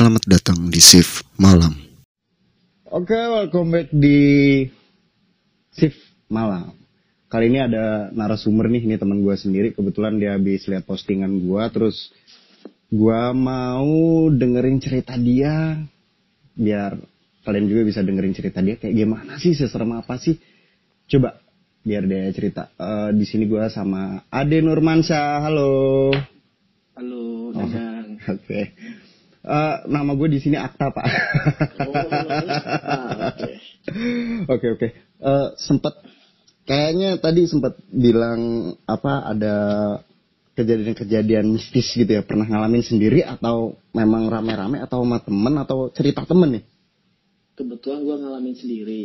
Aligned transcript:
Selamat 0.00 0.24
datang 0.24 0.72
di 0.72 0.80
Shift 0.80 1.28
Malam. 1.36 1.76
Oke, 2.88 3.12
welcome 3.12 3.68
back 3.68 3.92
di 3.92 4.64
Shift 5.76 6.00
Malam. 6.32 6.72
Kali 7.28 7.52
ini 7.52 7.60
ada 7.60 8.08
narasumber 8.08 8.72
nih, 8.72 8.88
ini 8.88 8.96
teman 8.96 9.20
gue 9.20 9.36
sendiri. 9.36 9.76
Kebetulan 9.76 10.16
dia 10.16 10.40
habis 10.40 10.64
lihat 10.72 10.88
postingan 10.88 11.44
gue, 11.44 11.64
terus 11.68 12.16
gue 12.88 13.22
mau 13.36 13.92
dengerin 14.32 14.80
cerita 14.80 15.20
dia, 15.20 15.84
biar 16.56 16.96
kalian 17.44 17.68
juga 17.68 17.84
bisa 17.84 18.00
dengerin 18.00 18.32
cerita 18.32 18.64
dia 18.64 18.80
kayak 18.80 18.96
gimana 18.96 19.36
sih, 19.36 19.52
seserem 19.52 20.00
apa 20.00 20.16
sih. 20.16 20.40
Coba 21.12 21.44
biar 21.84 22.08
dia 22.08 22.24
cerita. 22.32 22.72
Eh, 22.72 23.12
di 23.20 23.28
sini 23.28 23.44
gue 23.44 23.68
sama 23.68 24.24
Ade 24.32 24.64
Nurmansyah. 24.64 25.44
Halo. 25.44 26.08
Halo, 26.96 27.52
Oh. 27.52 27.60
Oke. 28.40 28.60
Eh, 29.40 29.76
nama 29.88 30.12
gue 30.12 30.28
di 30.28 30.38
sini 30.40 30.60
Akta 30.60 30.92
Pak. 30.92 31.06
Oh, 31.80 31.96
ah, 31.96 33.32
oke. 33.32 33.50
Oke 34.52 34.66
oke. 34.76 34.88
Eh, 35.16 35.48
sempet 35.56 35.96
kayaknya 36.68 37.16
tadi 37.16 37.48
sempat 37.48 37.80
bilang 37.88 38.72
apa 38.84 39.24
ada 39.24 39.56
kejadian-kejadian 40.60 41.56
mistis 41.56 41.88
gitu 41.96 42.12
ya 42.12 42.20
pernah 42.20 42.44
ngalamin 42.44 42.84
sendiri 42.84 43.24
atau 43.24 43.80
memang 43.96 44.28
rame-rame 44.28 44.84
atau 44.84 45.00
sama 45.00 45.24
temen 45.24 45.54
atau 45.56 45.88
cerita 45.88 46.28
temen 46.28 46.60
nih? 46.60 46.64
Kebetulan 47.56 48.04
gue 48.04 48.16
ngalamin 48.20 48.56
sendiri. 48.60 49.02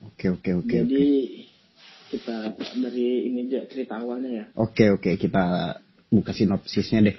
Oke 0.00 0.32
oke 0.32 0.64
oke 0.64 0.72
Jadi 0.72 1.04
oke. 1.04 2.16
kita 2.16 2.56
dari 2.80 3.28
ini 3.28 3.44
aja 3.52 3.68
cerita 3.68 4.00
awalnya 4.00 4.30
ya. 4.32 4.44
Oke 4.56 4.88
oke 4.88 5.20
kita 5.20 5.76
buka 6.08 6.32
sinopsisnya 6.32 7.12
deh. 7.12 7.16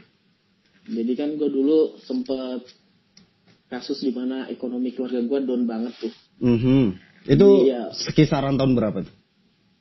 Jadi 0.88 1.14
kan 1.14 1.30
gue 1.38 1.50
dulu 1.50 2.00
sempet 2.02 2.66
kasus 3.70 4.02
di 4.04 4.12
mana 4.12 4.50
ekonomi 4.50 4.92
keluarga 4.92 5.22
gue 5.22 5.40
down 5.46 5.64
banget 5.70 5.94
tuh. 6.02 6.14
Mhm. 6.42 6.98
Itu 7.30 7.48
Iya. 7.70 7.94
sekisaran 7.94 8.58
tahun 8.58 8.74
berapa 8.74 9.06
tuh? 9.06 9.16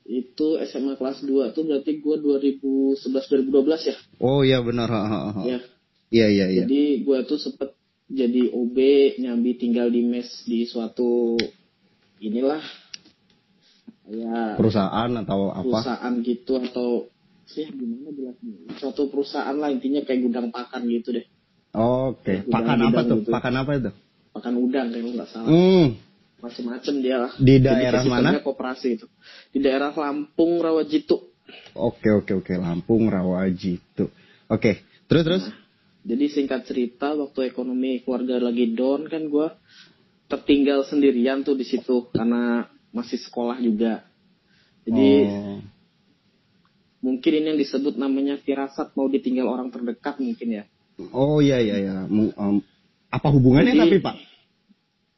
Itu 0.04 0.58
SMA 0.60 0.98
kelas 0.98 1.22
2 1.22 1.54
tuh 1.56 1.64
berarti 1.64 2.02
gue 2.02 2.16
2011-2012 2.18 3.88
ya. 3.88 3.96
Oh 4.20 4.42
iya 4.44 4.58
benar. 4.60 4.90
ha, 4.90 5.00
ha, 5.06 5.18
ha. 5.32 5.42
Ya. 5.46 5.58
Iya 6.10 6.26
iya 6.28 6.46
iya. 6.50 6.62
Jadi 6.66 7.06
gue 7.06 7.18
tuh 7.24 7.38
sempet 7.38 7.78
jadi 8.10 8.50
OB 8.50 8.76
nyambi 9.22 9.54
tinggal 9.54 9.86
di 9.86 10.02
mes 10.02 10.26
di 10.42 10.66
suatu 10.66 11.38
inilah 12.18 12.58
ya 14.10 14.58
Perusahaan 14.58 15.10
atau 15.22 15.54
apa? 15.54 15.62
perusahaan 15.62 16.14
gitu 16.26 16.58
atau 16.58 17.06
sih 17.50 17.66
gimana 17.66 18.10
jelasnya 18.10 18.54
suatu 18.76 19.06
perusahaan 19.06 19.52
lah 19.52 19.68
intinya 19.68 20.00
kayak 20.00 20.20
gudang 20.22 20.48
pakan 20.48 20.86
gitu 20.86 21.10
deh 21.12 21.26
Oke. 21.70 22.42
Gudang- 22.42 22.50
Pakan 22.50 22.78
apa 22.82 23.00
tuh? 23.04 23.18
gitu. 23.20 23.30
Pakan 23.30 23.54
apa 23.56 23.70
itu? 23.76 23.90
pakan 24.30 24.54
udang 24.56 24.86
kalau 24.88 25.10
nggak 25.12 25.28
salah 25.28 25.46
Hmm. 25.46 25.86
macem-macem 26.38 26.94
dia 26.98 27.16
lah 27.18 27.32
Di 27.36 27.54
Jadi 27.56 27.66
daerah 27.68 28.00
sistemnya 28.00 28.32
mana? 28.32 28.40
koperasi 28.40 28.88
itu 28.92 29.06
di 29.50 29.58
daerah 29.58 29.90
Lampung 29.92 30.58
Rawajitu 30.58 31.16
Oke 31.72 32.08
oke 32.08 32.32
oke 32.36 32.52
Lampung 32.54 33.06
Rawajitu. 33.06 34.06
Oke 34.46 34.82
terus 35.04 35.22
terus. 35.22 35.44
jadi 36.00 36.24
singkat 36.28 36.64
cerita 36.64 37.12
waktu 37.12 37.44
ekonomi 37.44 38.00
keluarga 38.00 38.38
lagi 38.40 38.70
down 38.70 39.04
kan 39.04 39.26
gue 39.26 39.48
tertinggal 40.26 40.82
sendirian 40.82 41.42
tuh 41.42 41.52
di 41.52 41.62
situ 41.62 42.06
karena 42.08 42.64
masih 42.88 43.18
sekolah 43.20 43.58
juga 43.58 44.06
jadi 44.82 45.10
Oh. 45.24 45.58
Mungkin 47.00 47.32
ini 47.32 47.46
yang 47.52 47.60
disebut 47.60 47.96
namanya 47.96 48.36
firasat 48.36 48.92
mau 48.94 49.08
ditinggal 49.08 49.48
orang 49.48 49.68
terdekat 49.68 50.20
mungkin 50.20 50.62
ya 50.62 50.64
Oh 51.16 51.40
iya 51.40 51.56
iya 51.56 51.80
iya. 51.80 51.96
Em, 52.05 52.61
apa 53.08 53.28
hubungannya 53.33 53.72
Jadi- 53.72 53.80
tapi 53.80 53.98
Pak? 54.05 54.16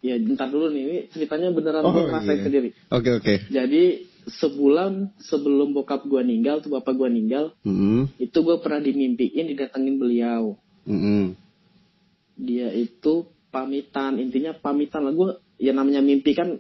ya 0.03 0.19
bentar 0.19 0.51
dulu 0.51 0.67
nih 0.71 0.83
ini 0.83 0.99
ceritanya 1.15 1.55
beneran 1.55 1.83
Oh, 1.87 1.95
gue 1.95 2.11
iya. 2.11 2.43
sendiri 2.43 2.69
Oke 2.91 3.11
oke. 3.19 3.35
Jadi 3.51 3.83
sebulan 4.23 5.19
sebelum 5.19 5.75
bokap 5.75 6.07
gua 6.07 6.23
ninggal 6.23 6.63
tuh 6.63 6.71
bapak 6.71 6.95
gua 6.95 7.11
ninggal, 7.11 7.55
Hmm. 7.67 8.07
itu 8.23 8.39
gua 8.43 8.63
pernah 8.63 8.79
dimimpiin 8.79 9.51
didatengin 9.51 9.99
beliau. 9.99 10.55
Hmm. 10.87 11.35
Dia 12.39 12.71
itu 12.71 13.27
pamitan, 13.51 14.23
intinya 14.23 14.55
pamitan 14.55 15.07
lah 15.07 15.15
gua 15.15 15.29
ya 15.59 15.75
namanya 15.75 16.03
mimpi 16.03 16.35
kan 16.35 16.59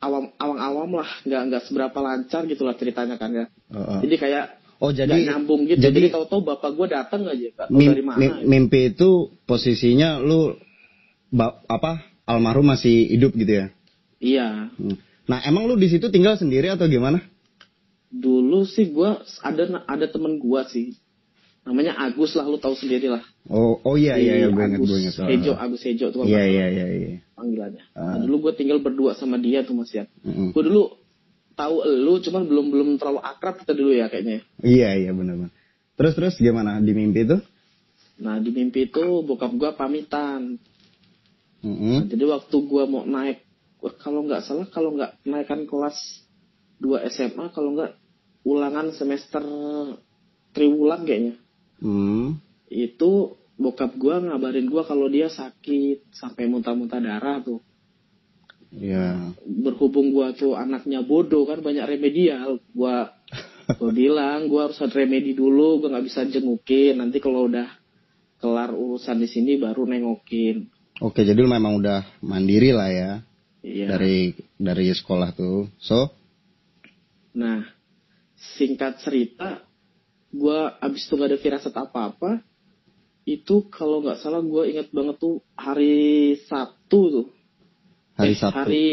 awam 0.00 0.32
awang-awam 0.36 0.90
lah, 1.04 1.10
nggak 1.22 1.40
nggak 1.48 1.62
seberapa 1.68 1.98
lancar 2.00 2.48
gitu 2.48 2.64
lah 2.64 2.74
ceritanya 2.74 3.20
kan 3.20 3.30
ya. 3.30 3.46
Heeh. 3.70 4.00
Jadi 4.08 4.16
kayak 4.16 4.46
Oh 4.80 4.88
nggak 4.88 5.12
jadi 5.12 5.28
nyambung 5.28 5.68
gitu. 5.68 5.76
jadi- 5.76 6.08
Jadi, 6.08 6.14
tahu-tahu 6.16 6.40
bapak 6.40 6.70
gua 6.72 6.86
datang 6.88 7.28
aja, 7.28 7.52
mim- 7.68 7.92
dari 7.92 8.00
mana. 8.00 8.16
mim- 8.16 8.48
mimpi 8.48 8.96
itu 8.96 9.28
posisinya 9.44 10.16
lu 10.16 10.56
ba- 11.28 11.60
apa 11.68 12.00
almarhum 12.24 12.64
masih 12.64 13.12
hidup 13.12 13.36
gitu 13.36 13.60
ya? 13.60 13.66
Iya. 14.18 14.72
Hmm. 14.72 14.96
Nah 15.28 15.38
emang 15.44 15.68
lu 15.68 15.76
di 15.76 15.86
situ 15.86 16.08
tinggal 16.08 16.40
sendiri 16.40 16.72
atau 16.72 16.88
gimana? 16.88 17.20
Dulu 18.10 18.64
sih 18.64 18.88
gua 18.88 19.20
ada 19.44 19.84
ada 19.84 20.06
temen 20.08 20.40
gua 20.40 20.64
sih. 20.64 20.96
Namanya 21.70 21.94
Agus 22.02 22.34
lah, 22.34 22.50
lu 22.50 22.58
tahu 22.58 22.74
sendiri 22.74 23.06
lah. 23.06 23.22
Oh 23.46 23.78
oh 23.86 23.94
iya 23.94 24.18
iya 24.18 24.42
iya 24.42 24.48
gue 24.50 24.58
Agus 24.58 24.90
gue 24.90 24.98
inget. 25.06 25.14
Hejo, 25.22 25.54
Agus 25.54 25.86
Hejo 25.86 26.10
tuh 26.10 26.26
Iya 26.26 26.42
iya 26.42 26.66
iya 26.66 26.86
iya. 26.90 27.08
panggilannya. 27.38 27.82
Ah. 27.94 28.18
Nah, 28.18 28.26
dulu 28.26 28.50
gue 28.50 28.58
tinggal 28.58 28.82
berdua 28.82 29.14
sama 29.14 29.38
dia 29.38 29.62
tuh 29.62 29.78
Mas 29.78 29.94
Yan. 29.94 30.10
Mm-mm. 30.26 30.50
Gue 30.50 30.66
dulu 30.66 30.98
tahu 31.54 31.86
elu, 31.86 32.18
cuman 32.26 32.42
belum 32.42 32.66
belum 32.74 32.88
terlalu 32.98 33.22
akrab 33.22 33.62
kita 33.62 33.70
dulu 33.70 33.94
ya 33.94 34.10
kayaknya. 34.10 34.42
Iya 34.66 34.98
iya 34.98 35.10
benar 35.14 35.38
benar. 35.38 35.54
Terus 35.94 36.12
terus 36.18 36.34
gimana 36.42 36.82
di 36.82 36.90
mimpi 36.90 37.22
itu? 37.22 37.38
Nah 38.18 38.42
di 38.42 38.50
mimpi 38.50 38.90
itu 38.90 39.22
bokap 39.22 39.54
gue 39.54 39.70
pamitan. 39.78 40.58
Mm-mm. 41.62 42.02
Nah, 42.02 42.06
jadi 42.10 42.24
waktu 42.34 42.56
gue 42.66 42.82
mau 42.90 43.06
naik, 43.06 43.46
kalau 44.02 44.26
nggak 44.26 44.42
salah 44.42 44.66
kalau 44.74 44.90
nggak 44.98 45.22
naikkan 45.22 45.70
kelas 45.70 45.94
2 46.82 47.06
SMA, 47.14 47.54
kalau 47.54 47.78
nggak 47.78 47.94
ulangan 48.42 48.90
semester 48.90 49.44
triwulan 50.56 51.06
kayaknya. 51.06 51.38
Hmm. 51.80 52.38
Itu 52.70 53.40
bokap 53.60 53.96
gue 53.96 54.14
ngabarin 54.30 54.68
gue 54.68 54.82
kalau 54.86 55.08
dia 55.08 55.28
sakit 55.28 56.12
sampai 56.14 56.48
muntah-muntah 56.48 57.00
darah 57.00 57.40
tuh. 57.40 57.60
Ya. 58.70 59.34
berhubung 59.42 60.14
gua 60.14 60.30
tuh 60.30 60.54
anaknya 60.54 61.02
bodoh 61.02 61.42
kan 61.42 61.58
banyak 61.58 61.82
remedial 61.90 62.62
gua 62.70 63.10
gua 63.66 63.90
bilang 63.98 64.46
gua 64.46 64.70
harus 64.70 64.78
ada 64.78 64.94
remedi 64.94 65.34
dulu 65.34 65.82
gua 65.82 65.98
nggak 65.98 66.06
bisa 66.06 66.22
jengukin 66.30 67.02
nanti 67.02 67.18
kalau 67.18 67.50
udah 67.50 67.66
kelar 68.38 68.70
urusan 68.70 69.18
di 69.18 69.26
sini 69.26 69.58
baru 69.58 69.90
nengokin 69.90 70.70
Oke, 71.00 71.24
jadi 71.24 71.40
lu 71.40 71.48
memang 71.48 71.80
udah 71.80 72.20
mandiri 72.20 72.76
lah 72.76 72.92
ya 72.92 73.12
iya 73.64 73.88
dari 73.88 74.36
dari 74.60 74.92
sekolah 74.92 75.32
tuh. 75.32 75.72
So, 75.80 76.12
nah 77.32 77.64
singkat 78.36 79.00
cerita 79.00 79.64
gua 80.30 80.58
abis 80.78 81.04
itu 81.04 81.14
gak 81.14 81.28
ada 81.28 81.38
firasat 81.38 81.74
apa 81.74 82.00
apa 82.08 82.30
itu 83.24 83.66
kalau 83.68 84.00
nggak 84.00 84.18
salah 84.18 84.40
gua 84.40 84.64
ingat 84.64 84.88
banget 84.90 85.16
tuh 85.16 85.42
hari 85.52 85.98
Sabtu 86.40 87.00
tuh 87.10 87.26
hari 88.14 88.32
Eh, 88.32 88.36
Sabtu. 88.36 88.56
hari 88.56 88.86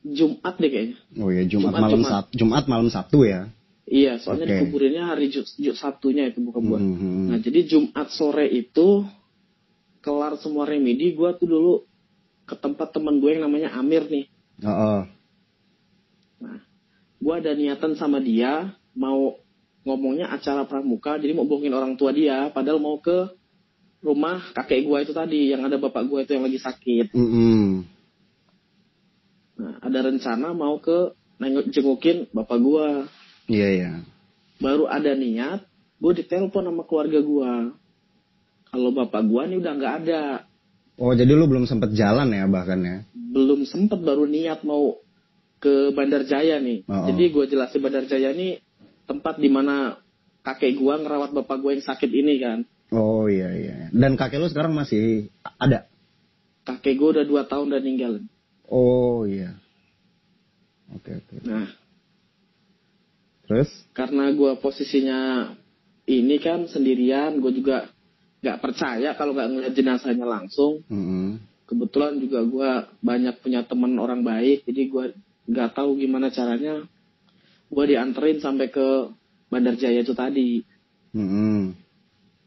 Jumat 0.00 0.54
deh 0.56 0.68
kayaknya 0.68 0.96
Oh 1.16 1.28
ya, 1.28 1.42
Jumat, 1.42 1.68
Jumat, 1.68 1.80
malam 1.80 1.90
Jumat. 1.94 2.10
Sabtu. 2.10 2.32
Jumat 2.34 2.64
malam 2.66 2.88
Sabtu 2.88 3.18
ya. 3.22 3.40
iya 3.84 4.16
soalnya 4.16 4.44
Oke. 4.44 4.52
dikuburinnya 4.58 5.04
hari 5.06 5.28
Ju, 5.28 5.42
Ju- 5.54 5.72
Sabtunya 5.72 6.26
itu 6.26 6.40
bukan 6.40 6.62
gua 6.62 6.78
Mhm. 6.78 7.28
Nah 7.28 7.38
jadi 7.38 7.60
Jumat 7.64 8.08
sore 8.10 8.46
itu 8.46 9.04
kelar 9.98 10.36
semua 10.36 10.64
remedi 10.64 11.10
gue 11.10 11.30
tuh 11.34 11.44
dulu 11.44 11.74
ke 12.44 12.54
tempat 12.54 12.88
teman 12.90 13.18
gue 13.18 13.28
yang 13.30 13.44
namanya 13.44 13.74
Amir 13.74 14.06
nih. 14.06 14.24
Oh, 14.58 14.70
oh. 14.70 15.00
Nah 16.38 16.58
gue 17.14 17.34
ada 17.34 17.52
niatan 17.52 17.92
sama 17.94 18.18
dia 18.18 18.72
mau 18.92 19.36
ngomongnya 19.86 20.30
acara 20.30 20.66
pramuka 20.66 21.18
jadi 21.18 21.34
mau 21.34 21.46
bohongin 21.46 21.74
orang 21.74 21.94
tua 21.94 22.10
dia 22.14 22.50
padahal 22.50 22.82
mau 22.82 22.98
ke 22.98 23.30
rumah 23.98 24.42
kakek 24.54 24.86
gue 24.86 24.98
itu 25.02 25.12
tadi 25.14 25.50
yang 25.50 25.66
ada 25.66 25.78
bapak 25.78 26.06
gue 26.06 26.22
itu 26.22 26.32
yang 26.38 26.46
lagi 26.46 26.60
sakit. 26.62 27.06
Mm-mm. 27.18 27.82
Nah 29.58 29.74
ada 29.82 29.98
rencana 30.06 30.54
mau 30.54 30.78
ke 30.78 31.18
nengok 31.42 31.74
jengukin 31.74 32.30
bapak 32.30 32.58
gue. 32.62 32.88
Iya 33.50 33.68
iya. 33.74 33.92
Baru 34.62 34.86
ada 34.86 35.18
niat 35.18 35.66
gue 35.98 36.12
ditelepon 36.14 36.70
sama 36.70 36.86
keluarga 36.86 37.18
gue. 37.18 37.52
Kalau 38.70 38.90
bapak 38.94 39.22
gue 39.26 39.42
nih 39.50 39.58
udah 39.58 39.72
nggak 39.74 39.94
ada. 40.04 40.22
Oh, 40.98 41.14
jadi 41.14 41.30
lu 41.30 41.46
belum 41.46 41.66
sempet 41.70 41.94
jalan 41.94 42.26
ya 42.34 42.50
bahkan 42.50 42.82
ya? 42.82 43.06
belum 43.28 43.68
sempet 43.68 44.00
baru 44.00 44.24
niat 44.24 44.64
mau 44.64 44.98
ke 45.60 45.92
Bandar 45.92 46.24
Jaya 46.24 46.58
nih. 46.58 46.88
Oh. 46.88 47.06
Jadi 47.12 47.22
gue 47.28 47.44
jelasin 47.50 47.80
Bandar 47.84 48.04
Jaya 48.08 48.32
nih 48.32 48.62
tempat 49.08 49.40
di 49.40 49.48
mana 49.48 49.96
kakek 50.44 50.76
gue 50.76 50.94
ngerawat 51.00 51.32
bapak 51.32 51.56
gue 51.64 51.70
yang 51.80 51.84
sakit 51.84 52.10
ini 52.12 52.34
kan. 52.38 52.58
Oh 52.92 53.26
iya 53.26 53.50
iya. 53.56 53.76
Dan 53.90 54.20
kakek 54.20 54.38
lu 54.38 54.48
sekarang 54.52 54.76
masih 54.76 55.32
ada? 55.56 55.88
Kakek 56.68 57.00
gue 57.00 57.08
udah 57.16 57.24
dua 57.24 57.42
tahun 57.48 57.72
udah 57.72 57.82
ninggal. 57.82 58.12
Oh 58.68 59.24
iya. 59.24 59.56
Oke 60.92 61.16
oke. 61.16 61.40
Nah 61.48 61.68
Terus? 63.48 63.72
karena 63.96 64.28
gue 64.28 64.60
posisinya 64.60 65.52
ini 66.04 66.36
kan 66.36 66.68
sendirian, 66.68 67.40
gue 67.40 67.52
juga 67.56 67.88
nggak 68.38 68.58
percaya 68.62 69.18
kalau 69.18 69.34
nggak 69.34 69.50
ngeliat 69.50 69.74
jenazahnya 69.74 70.26
langsung 70.26 70.86
Mm-mm. 70.86 71.42
kebetulan 71.66 72.22
juga 72.22 72.46
gue 72.46 72.70
banyak 73.02 73.34
punya 73.42 73.66
teman 73.66 73.98
orang 73.98 74.22
baik 74.22 74.62
jadi 74.62 74.82
gue 74.86 75.04
nggak 75.50 75.74
tahu 75.74 75.98
gimana 75.98 76.30
caranya 76.30 76.86
gue 77.68 77.84
dianterin 77.84 78.40
sampai 78.40 78.68
ke 78.68 79.12
Bandar 79.48 79.76
Jaya 79.76 80.00
itu 80.00 80.12
tadi 80.12 80.64
Mm-mm. 81.12 81.72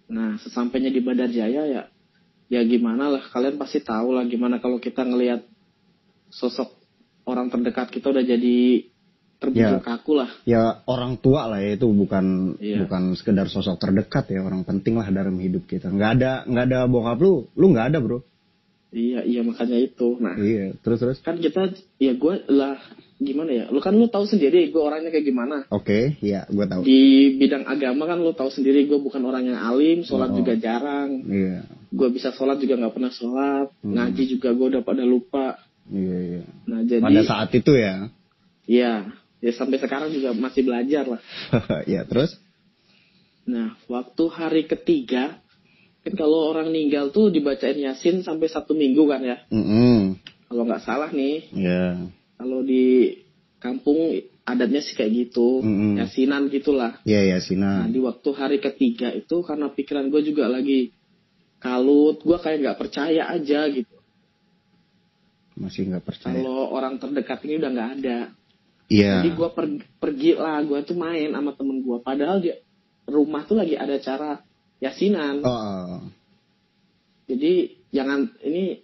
nah 0.10 0.38
sesampainya 0.42 0.90
di 0.90 1.02
Bandar 1.02 1.30
Jaya 1.30 1.66
ya 1.66 1.84
ya 2.48 2.62
gimana 2.68 3.08
lah 3.08 3.24
kalian 3.32 3.56
pasti 3.56 3.80
tahu 3.80 4.12
lah 4.12 4.28
gimana 4.28 4.60
kalau 4.60 4.78
kita 4.78 5.02
ngelihat 5.02 5.46
sosok 6.30 6.74
orang 7.24 7.48
terdekat 7.48 7.90
kita 7.90 8.12
udah 8.12 8.24
jadi 8.24 8.88
terbentuk 9.42 9.82
Ya. 9.82 9.86
kaku 9.98 10.12
lah 10.14 10.30
Ya 10.46 10.64
orang 10.86 11.18
tua 11.18 11.50
lah 11.50 11.58
ya 11.58 11.74
itu 11.74 11.90
bukan 11.90 12.56
Iya. 12.62 12.86
bukan 12.86 13.18
sekedar 13.18 13.50
sosok 13.50 13.82
terdekat 13.82 14.30
ya 14.30 14.46
orang 14.46 14.62
penting 14.62 15.02
lah 15.02 15.10
dalam 15.10 15.34
hidup 15.42 15.66
kita. 15.66 15.90
Nggak 15.90 16.12
ada 16.22 16.32
nggak 16.46 16.66
ada 16.70 16.80
bokap 16.86 17.18
lu, 17.18 17.50
lu 17.58 17.74
nggak 17.74 17.90
ada 17.90 17.98
bro. 17.98 18.22
Iya 18.92 19.24
iya 19.24 19.42
makanya 19.42 19.76
itu 19.76 20.20
nah 20.20 20.36
Iya 20.36 20.76
terus 20.80 21.00
terus. 21.00 21.18
kan 21.20 21.36
kita 21.36 21.72
ya 21.96 22.12
gue 22.12 22.36
lah 22.48 22.76
gimana 23.18 23.50
ya 23.50 23.66
lu 23.68 23.78
kan 23.78 23.94
lu 23.94 24.06
tahu 24.06 24.26
sendiri 24.26 24.68
gue 24.68 24.82
orangnya 24.82 25.10
kayak 25.10 25.24
gimana 25.24 25.64
Oke, 25.70 26.18
ya 26.20 26.44
gue 26.46 26.66
tahu. 26.66 26.82
di 26.82 27.02
bidang 27.38 27.64
agama 27.64 28.04
kan 28.04 28.18
lu 28.18 28.34
tahu 28.34 28.50
sendiri 28.50 28.86
gue 28.86 28.98
bukan 28.98 29.22
orang 29.22 29.46
yang 29.46 29.58
alim 29.58 30.02
sholat 30.02 30.34
Oh. 30.34 30.36
juga 30.36 30.54
jarang 30.56 31.22
Iya 31.24 31.64
gue 31.88 32.08
bisa 32.10 32.32
sholat 32.32 32.58
juga 32.58 32.76
nggak 32.78 32.94
pernah 32.94 33.12
sholat 33.12 33.68
Hmm. 33.80 33.94
ngaji 33.94 34.24
juga 34.30 34.52
gue 34.52 34.68
udah 34.72 34.82
pada 34.82 35.04
lupa 35.04 35.60
iya 35.88 36.18
iya. 36.18 36.44
nah 36.66 36.80
jadi 36.82 37.04
Pada 37.04 37.22
saat 37.22 37.50
itu 37.52 37.72
ya. 37.74 38.10
ya 38.64 38.94
ya 39.38 39.52
sampai 39.52 39.78
sekarang 39.78 40.10
juga 40.10 40.32
masih 40.32 40.62
belajar 40.64 41.04
lah 41.08 41.22
ya 41.90 42.02
terus. 42.04 42.38
nah 43.44 43.74
waktu 43.86 44.24
hari 44.30 44.64
ketiga 44.66 45.41
kan 46.02 46.14
kalau 46.18 46.50
orang 46.50 46.70
meninggal 46.70 47.10
tuh 47.10 47.30
dibacain 47.30 47.78
yasin 47.78 48.22
sampai 48.22 48.50
satu 48.50 48.74
minggu 48.74 49.06
kan 49.06 49.22
ya 49.22 49.38
Mm-mm. 49.50 50.18
kalau 50.50 50.64
nggak 50.66 50.82
salah 50.82 51.10
nih 51.10 51.46
Ya. 51.54 52.02
kalau 52.36 52.66
di 52.66 53.18
kampung 53.62 54.18
adatnya 54.42 54.82
sih 54.82 54.98
kayak 54.98 55.14
gitu 55.30 55.62
Mm-mm. 55.62 56.02
yasinan 56.02 56.50
gitulah 56.50 56.98
Iya 57.06 57.22
ya 57.24 57.38
Nah, 57.38 57.44
Sina. 57.46 57.72
di 57.86 58.02
waktu 58.02 58.30
hari 58.34 58.58
ketiga 58.58 59.14
itu 59.14 59.46
karena 59.46 59.70
pikiran 59.70 60.10
gue 60.10 60.22
juga 60.26 60.50
lagi 60.50 60.90
kalut, 61.62 62.26
gue 62.26 62.38
kayak 62.42 62.58
nggak 62.58 62.80
percaya 62.82 63.30
aja 63.30 63.70
gitu. 63.70 63.94
Masih 65.54 65.94
nggak 65.94 66.02
percaya. 66.02 66.34
Kalau 66.34 66.74
orang 66.74 66.98
terdekat 66.98 67.38
ini 67.46 67.62
udah 67.62 67.70
nggak 67.70 67.92
ada. 68.02 68.18
Iya. 68.90 69.22
Jadi 69.22 69.30
gue 69.38 69.50
pergi 70.02 70.32
lah, 70.34 70.58
gue 70.66 70.80
tuh 70.82 70.98
main 70.98 71.30
sama 71.30 71.54
temen 71.54 71.86
gue. 71.86 71.98
Padahal 72.02 72.42
di 72.42 72.50
rumah 73.06 73.46
tuh 73.46 73.62
lagi 73.62 73.78
ada 73.78 73.94
acara 73.94 74.42
yasinan. 74.82 75.46
Oh. 75.46 76.02
Jadi 77.30 77.80
jangan 77.94 78.34
ini 78.44 78.82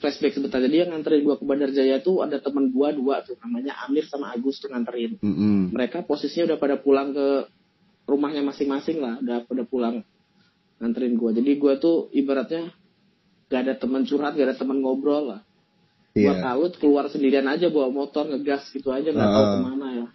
flashback 0.00 0.34
sebentar. 0.34 0.58
Jadi 0.58 0.82
yang 0.82 0.90
nganterin 0.90 1.22
gue 1.22 1.36
ke 1.36 1.44
Bandar 1.46 1.70
Jaya 1.70 2.00
tuh 2.00 2.24
ada 2.24 2.40
temen 2.42 2.72
gue 2.72 2.88
dua 2.96 3.22
tuh 3.22 3.36
namanya 3.44 3.76
Amir 3.86 4.08
sama 4.08 4.32
Agus 4.34 4.58
tuh 4.58 4.72
nganterin. 4.72 5.20
Mm-mm. 5.22 5.70
mereka 5.70 6.02
posisinya 6.02 6.54
udah 6.54 6.58
pada 6.58 6.76
pulang 6.80 7.12
ke 7.14 7.46
rumahnya 8.08 8.40
masing-masing 8.40 9.04
lah, 9.04 9.20
udah 9.20 9.44
pada 9.44 9.68
pulang 9.68 10.00
nganterin 10.80 11.18
gua. 11.20 11.34
Jadi 11.36 11.50
gua 11.60 11.76
tuh 11.76 12.08
ibaratnya 12.14 12.72
gak 13.52 13.60
ada 13.68 13.74
teman 13.76 14.08
curhat, 14.08 14.32
gak 14.32 14.48
ada 14.48 14.56
teman 14.56 14.80
ngobrol 14.80 15.36
lah. 15.36 15.40
Gua 16.16 16.34
Iya. 16.34 16.40
kalut 16.40 16.72
keluar 16.80 17.04
sendirian 17.12 17.44
aja 17.44 17.68
bawa 17.68 17.92
motor 17.92 18.26
ngegas 18.32 18.72
gitu 18.72 18.88
aja 18.94 19.12
nggak 19.12 19.28
tahu 19.28 19.44
Ah. 19.44 19.52
ke 19.52 19.58
mana 19.60 19.86
ya. 19.92 20.06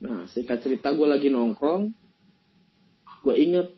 Nah 0.00 0.20
singkat 0.32 0.58
cerita 0.64 0.90
gua 0.96 1.14
lagi 1.14 1.30
nongkrong, 1.30 1.92
gua 3.20 3.34
inget 3.34 3.68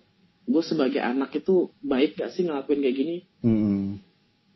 gue 0.43 0.63
sebagai 0.63 0.99
anak 0.99 1.31
itu 1.35 1.71
baik 1.81 2.19
gak 2.19 2.35
sih 2.35 2.43
ngelakuin 2.43 2.83
kayak 2.83 2.97
gini? 2.97 3.17
Mm-mm. 3.43 4.03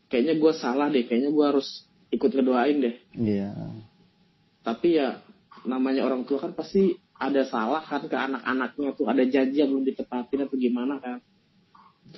Kayaknya 0.06 0.35
gua 0.38 0.53
salah 0.55 0.91
deh, 0.91 1.06
kayaknya 1.06 1.31
gua 1.31 1.55
harus 1.55 1.87
ikut 2.09 2.31
ngedoain 2.31 2.79
deh. 2.81 2.94
Iya. 3.15 3.50
tapi 4.62 4.99
ya 4.99 5.23
namanya 5.62 6.03
orang 6.03 6.27
tua 6.27 6.43
kan 6.43 6.50
pasti 6.50 6.94
ada 7.15 7.47
salah 7.47 7.81
kan 7.81 8.03
ke 8.06 8.15
anak-anaknya 8.15 8.99
tuh 8.99 9.06
ada 9.06 9.23
janji 9.23 9.62
yang 9.62 9.71
belum 9.71 9.87
ditepatin 9.87 10.43
atau 10.43 10.59
gimana 10.59 10.99
kan 10.99 11.19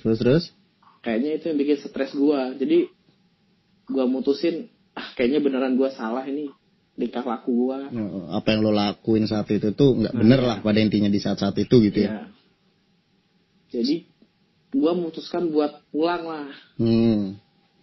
Terus 0.01 0.17
terus. 0.17 0.43
kayaknya 0.99 1.37
itu 1.37 1.45
yang 1.49 1.57
bikin 1.57 1.77
stres 1.79 2.11
gua 2.13 2.53
jadi 2.53 2.89
gua 3.85 4.09
mutusin 4.09 4.65
ah 4.93 5.13
kayaknya 5.13 5.39
beneran 5.39 5.77
gua 5.77 5.93
salah 5.93 6.25
ini 6.25 6.49
tingkah 6.93 7.21
laku 7.21 7.69
gua 7.69 7.85
Oh, 7.93 8.33
Apa 8.33 8.57
yang 8.57 8.65
lo 8.65 8.73
lakuin 8.73 9.23
saat 9.23 9.45
itu 9.49 9.69
tuh 9.71 9.93
nggak 9.95 10.13
Nah, 10.13 10.19
bener 10.19 10.39
iya. 10.41 10.47
lah 10.49 10.57
pada 10.59 10.81
intinya 10.81 11.07
di 11.07 11.21
saat-saat 11.21 11.53
itu 11.55 11.75
gitu 11.85 11.99
ya. 12.01 12.09
ya 12.09 12.21
jadi 13.69 14.05
gua 14.69 14.93
memutuskan 14.93 15.49
buat 15.49 15.81
pulang 15.89 16.23
lah 16.25 16.47
Hmm. 16.77 17.37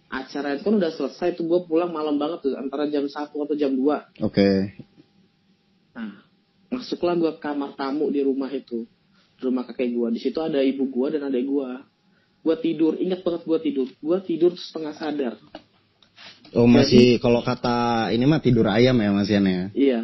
acara 0.07 0.55
itu 0.55 0.63
kan 0.63 0.75
udah 0.75 0.91
selesai 0.91 1.35
tuh 1.35 1.43
gua 1.43 1.63
pulang 1.63 1.91
malam 1.91 2.15
banget 2.15 2.43
tuh 2.43 2.53
antara 2.55 2.87
jam 2.87 3.03
1 3.03 3.11
atau 3.35 3.55
jam 3.55 3.71
2 3.71 4.23
Oke. 4.23 4.71
Nah, 5.91 6.21
masuklah 6.69 7.17
gua 7.17 7.31
ke 7.33 7.41
kamar 7.41 7.73
tamu 7.73 8.07
di 8.07 8.21
rumah 8.21 8.47
itu. 8.49 8.85
Di 9.33 9.41
rumah 9.43 9.65
kakek 9.65 9.89
gua. 9.91 10.13
Di 10.13 10.21
situ 10.21 10.37
ada 10.37 10.61
ibu 10.61 10.85
gua 10.87 11.09
dan 11.09 11.25
adek 11.25 11.43
gua. 11.43 11.81
Gua 12.39 12.55
tidur, 12.55 12.95
ingat 12.95 13.25
banget 13.25 13.41
gua 13.43 13.57
tidur. 13.57 13.87
Gua 13.97 14.21
tidur 14.21 14.53
setengah 14.53 14.93
sadar. 14.93 15.33
Oh 16.53 16.63
masih 16.63 17.19
kalau 17.19 17.41
kata 17.41 18.07
ini 18.13 18.23
mah 18.23 18.39
tidur 18.39 18.69
ayam 18.69 18.95
ya 18.95 19.09
Mas 19.11 19.27
Yan 19.27 19.43
ya. 19.43 19.63
Iya. 19.73 19.99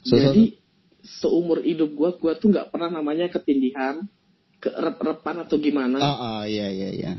So- 0.00 0.16
so- 0.16 0.22
Jadi 0.22 0.56
seumur 1.02 1.60
hidup 1.60 1.92
gua, 1.92 2.14
gua 2.14 2.32
tuh 2.34 2.54
nggak 2.54 2.70
pernah 2.70 2.88
namanya 2.88 3.26
ketindihan, 3.26 4.06
kerep-repan 4.72 5.36
atau 5.46 5.56
gimana. 5.60 5.98
Ah, 6.00 6.16
ah, 6.18 6.40
iya 6.48 6.66
iya 6.72 6.90
iya. 6.94 7.12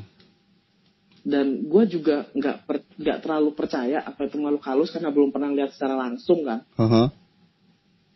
Dan 1.27 1.67
gua 1.67 1.83
juga 1.83 2.31
nggak 2.31 2.57
per- 2.63 2.87
nggak 2.95 3.17
terlalu 3.23 3.51
percaya 3.51 3.99
apa 4.03 4.27
itu 4.27 4.39
makhluk 4.39 4.63
halus 4.63 4.95
karena 4.95 5.11
belum 5.11 5.29
pernah 5.35 5.51
lihat 5.51 5.75
secara 5.75 5.95
langsung 5.99 6.47
kan. 6.47 6.63
Haha. 6.79 7.11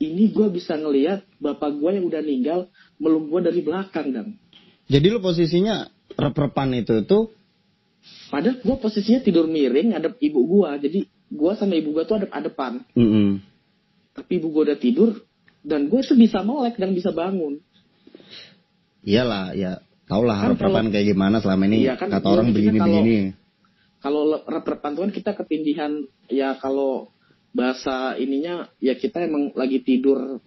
Ini 0.02 0.34
gua 0.34 0.48
bisa 0.48 0.80
ngelihat 0.80 1.28
bapak 1.38 1.76
gua 1.78 1.94
yang 1.94 2.08
udah 2.08 2.22
meninggal 2.24 2.60
meluk 2.98 3.28
gua 3.28 3.40
dari 3.44 3.60
belakang 3.62 4.16
dan. 4.16 4.28
Jadi 4.88 5.08
lu 5.08 5.20
posisinya 5.20 5.88
rep-repan 6.16 6.72
itu 6.76 7.04
tuh 7.08 7.32
Padahal 8.32 8.58
gue 8.64 8.78
posisinya 8.80 9.22
tidur 9.22 9.46
miring 9.46 9.94
ngadep 9.94 10.18
ibu 10.24 10.42
gua, 10.48 10.80
jadi 10.80 11.06
gua 11.30 11.54
sama 11.54 11.78
ibu 11.78 11.94
gua 11.94 12.08
tuh 12.08 12.24
adep-adepan. 12.24 12.82
mm 12.96 13.32
Tapi 14.16 14.32
ibu 14.40 14.48
gua 14.50 14.72
udah 14.72 14.80
tidur 14.80 15.22
dan 15.62 15.86
gue 15.88 16.02
tuh 16.02 16.18
bisa 16.18 16.42
melek 16.42 16.76
dan 16.82 16.92
bisa 16.98 17.14
bangun. 17.14 17.62
Iyalah 19.02 19.54
ya 19.58 19.82
tau 20.06 20.22
lah 20.26 20.38
Kan 20.44 20.50
rep-repan 20.56 20.86
kayak 20.92 21.06
gimana 21.16 21.38
selama 21.40 21.64
ini 21.72 21.88
Iya, 21.88 21.96
kan 21.98 22.08
kata 22.12 22.26
gua 22.26 22.34
orang 22.40 22.50
begini-begini. 22.52 23.18
Kalau 24.02 24.22
rep-repan 24.44 24.92
tuh 24.98 25.02
kan 25.08 25.12
kita 25.14 25.32
ketindihan 25.38 25.92
ya 26.28 26.58
kalau 26.58 27.14
bahasa 27.54 28.16
ininya 28.18 28.72
ya 28.82 28.96
kita 28.98 29.22
emang 29.24 29.54
lagi 29.54 29.84
tidur 29.84 30.40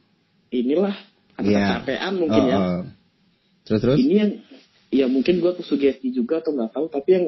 inilah 0.50 0.94
ada 1.38 1.46
Iya. 1.46 1.66
kecapean 1.84 2.12
mungkin 2.18 2.42
Oh, 2.42 2.48
ya. 2.50 2.56
oh. 2.58 2.80
Terus 3.64 3.80
terus? 3.80 3.96
Ini 4.00 4.14
yang 4.14 4.30
ya 4.90 5.06
mungkin 5.10 5.38
gua 5.42 5.54
tuh 5.54 5.66
sugesti 5.66 6.10
juga 6.14 6.42
atau 6.42 6.54
nggak 6.54 6.70
tahu 6.74 6.86
tapi 6.90 7.08
yang 7.14 7.26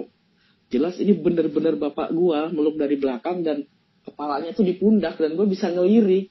jelas 0.66 0.98
ini 0.98 1.14
bener-bener 1.14 1.78
bapak 1.78 2.10
gua 2.10 2.50
meluk 2.50 2.74
dari 2.78 2.98
belakang 2.98 3.46
dan 3.46 3.66
kepalanya 4.06 4.54
tuh 4.54 4.62
di 4.62 4.78
pundak 4.78 5.18
dan 5.18 5.34
gue 5.34 5.46
bisa 5.50 5.66
ngelirik. 5.66 6.30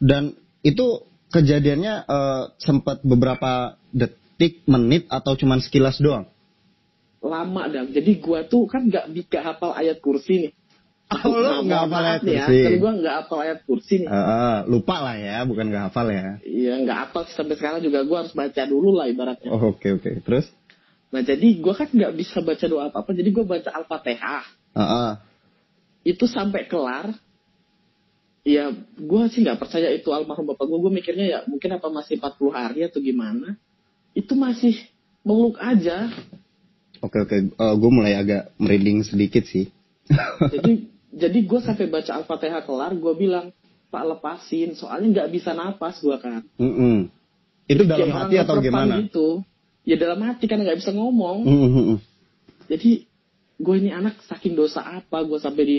Dan 0.00 0.32
itu 0.64 1.04
kejadiannya 1.30 1.94
eh, 2.02 2.42
sempat 2.56 3.00
beberapa 3.02 3.52
detik, 3.90 4.64
menit 4.64 5.04
atau 5.08 5.34
cuman 5.34 5.58
sekilas 5.58 5.98
doang. 5.98 6.26
lama 7.18 7.66
dan 7.66 7.90
jadi 7.90 8.12
gua 8.16 8.42
tuh 8.42 8.64
kan 8.64 8.86
nggak 8.86 9.10
bisa 9.10 9.42
hafal 9.42 9.74
ayat 9.74 9.98
kursi 9.98 10.34
nih 10.40 10.52
Oh, 11.26 11.34
lu 11.34 11.42
Nah, 11.42 11.60
nggak 11.60 11.80
hafal 11.82 12.02
ayat 12.04 12.22
nih 12.22 12.30
ya, 12.30 12.44
kursi. 12.44 12.62
kan 12.62 12.72
gua 12.78 12.92
nggak 12.94 13.14
hafal 13.18 13.38
ayat 13.40 13.58
kursi 13.64 13.94
nih 13.98 14.08
Eh, 14.08 14.14
eh, 14.14 14.56
lupa 14.66 14.96
lah 14.98 15.16
ya, 15.16 15.36
bukan 15.42 15.64
nggak 15.66 15.84
hafal 15.84 16.06
ya. 16.08 16.38
Iya 16.40 16.74
nggak 16.80 16.98
hafal 17.02 17.22
sampai 17.28 17.54
sekarang 17.54 17.80
juga 17.80 17.98
gua 18.02 18.22
harus 18.22 18.32
baca 18.32 18.62
dulu 18.64 18.94
lah 18.94 19.06
ibaratnya 19.06 19.50
Oh, 19.50 19.72
oke 19.72 19.88
oke. 19.94 20.10
Terus? 20.22 20.46
nah 21.08 21.20
jadi 21.20 21.48
gua 21.58 21.74
kan 21.74 21.88
nggak 21.88 22.14
bisa 22.14 22.38
baca 22.38 22.64
doa 22.64 22.82
apa 22.86 22.96
apa 23.00 23.10
jadi 23.10 23.28
gua 23.30 23.44
baca 23.48 23.70
al-fatihah 23.72 24.44
Ah, 24.70 24.82
ah. 24.84 25.10
itu 26.04 26.24
sampai 26.24 26.64
kelar 26.64 27.16
ya 28.48 28.72
gua 28.96 29.28
sih 29.28 29.44
nggak 29.44 29.60
percaya 29.60 29.92
itu 29.92 30.08
almarhum 30.08 30.48
bapak 30.48 30.64
gua 30.64 30.88
gua 30.88 30.92
mikirnya 30.92 31.26
ya 31.28 31.38
mungkin 31.44 31.76
apa 31.76 31.92
masih 31.92 32.16
40 32.16 32.48
hari 32.56 32.80
atau 32.88 33.00
gimana 33.04 33.60
itu 34.16 34.32
masih 34.32 34.74
meluk 35.20 35.60
aja 35.60 36.08
Oke 36.98 37.14
oke. 37.22 37.36
gue 37.54 37.90
mulai 37.94 38.18
agak 38.18 38.50
merinding 38.58 39.06
sedikit 39.06 39.46
sih. 39.46 39.70
jadi 40.50 40.82
jadi 41.14 41.38
gue 41.46 41.60
sampai 41.62 41.86
baca 41.86 42.10
al-fatihah 42.18 42.66
kelar 42.66 42.90
gue 42.98 43.14
bilang 43.14 43.54
pak 43.88 44.02
lepasin 44.02 44.74
soalnya 44.74 45.22
nggak 45.22 45.30
bisa 45.30 45.54
napas 45.54 46.02
gue 46.02 46.16
kan 46.18 46.42
Mm-mm. 46.58 47.06
Itu 47.68 47.84
dalam 47.84 48.08
Kayak 48.08 48.18
hati 48.18 48.36
atau 48.40 48.54
gimana? 48.64 48.98
gitu 49.04 49.28
ya 49.86 49.94
dalam 49.94 50.20
hati 50.26 50.50
kan 50.50 50.58
nggak 50.58 50.80
bisa 50.82 50.90
ngomong 50.90 51.46
Mm-mm. 51.46 51.96
jadi 52.66 53.06
gue 53.58 53.74
ini 53.78 53.90
anak 53.94 54.18
saking 54.26 54.58
dosa 54.58 54.82
apa 54.82 55.22
gue 55.22 55.38
sampai 55.38 55.64
di 55.64 55.76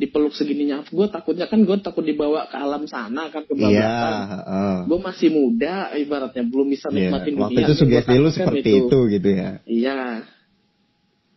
dipeluk 0.00 0.32
segininya 0.32 0.80
gue 0.82 1.06
takutnya 1.06 1.44
kan 1.44 1.60
gue 1.60 1.76
takut 1.78 2.00
dibawa 2.00 2.48
ke 2.48 2.56
alam 2.56 2.88
sana 2.88 3.28
kan 3.28 3.44
ke 3.44 3.52
belakang 3.52 4.20
heeh. 4.32 4.76
gue 4.88 4.98
masih 4.98 5.28
muda 5.28 5.92
ibaratnya 5.92 6.40
belum 6.42 6.72
bisa 6.72 6.88
Iya, 6.88 7.12
nikmatin 7.12 7.34
Waktu 7.36 7.52
dunia 7.52 7.60
itu 7.60 7.60
Yang 7.60 7.68
gua 7.68 7.80
sugesti 7.84 8.14
lu 8.16 8.30
seperti 8.32 8.70
itu. 8.80 8.98
gitu 9.12 9.28
ya. 9.28 9.50
iya 9.68 9.98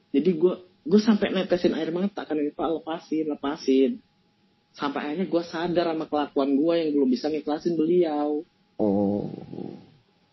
jadi 0.10 0.30
gue 0.32 0.54
gue 0.84 1.00
sampai 1.00 1.28
netesin 1.32 1.76
air 1.76 1.92
mata 1.92 2.24
kan 2.24 2.36
ini 2.36 2.52
pak 2.52 2.72
lepasin 2.72 3.26
lepasin 3.30 3.92
sampai 4.72 5.00
akhirnya 5.06 5.28
gue 5.28 5.44
sadar 5.44 5.86
sama 5.92 6.06
kelakuan 6.08 6.56
gue 6.56 6.74
yang 6.80 6.90
belum 6.94 7.10
bisa 7.12 7.28
ngiklasin 7.28 7.76
beliau 7.76 8.48
Oh. 8.74 9.30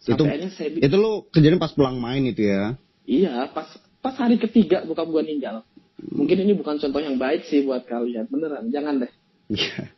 sampai 0.00 0.16
Itu 0.16 0.22
akhirnya 0.24 0.50
saya 0.50 0.68
itu 0.72 0.96
lu 0.96 1.28
kejadian 1.28 1.58
pas 1.58 1.70
pulang 1.70 1.98
main 1.98 2.24
itu 2.24 2.46
ya. 2.46 2.72
iya 3.04 3.50
pas 3.50 3.68
pas 4.00 4.16
hari 4.16 4.38
ketiga 4.38 4.80
bokap 4.80 5.06
gue 5.06 5.22
ninggal 5.26 5.60
mungkin 6.08 6.36
ini 6.40 6.52
bukan 6.54 6.76
contoh 6.76 6.98
yang 6.98 7.16
baik 7.16 7.44
sih 7.44 7.62
buat 7.62 7.84
kalian 7.84 8.26
beneran 8.26 8.68
jangan 8.68 9.00
deh 9.00 9.12
Iya. 9.50 9.90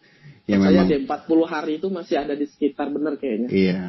Ya 0.43 0.57
saya 0.59 0.83
memang. 0.83 0.91
deh 0.91 1.01
40 1.07 1.45
hari 1.47 1.73
itu 1.77 1.87
masih 1.87 2.17
ada 2.19 2.33
di 2.33 2.47
sekitar 2.47 2.89
bener 2.89 3.15
kayaknya 3.15 3.49
Iya. 3.49 3.83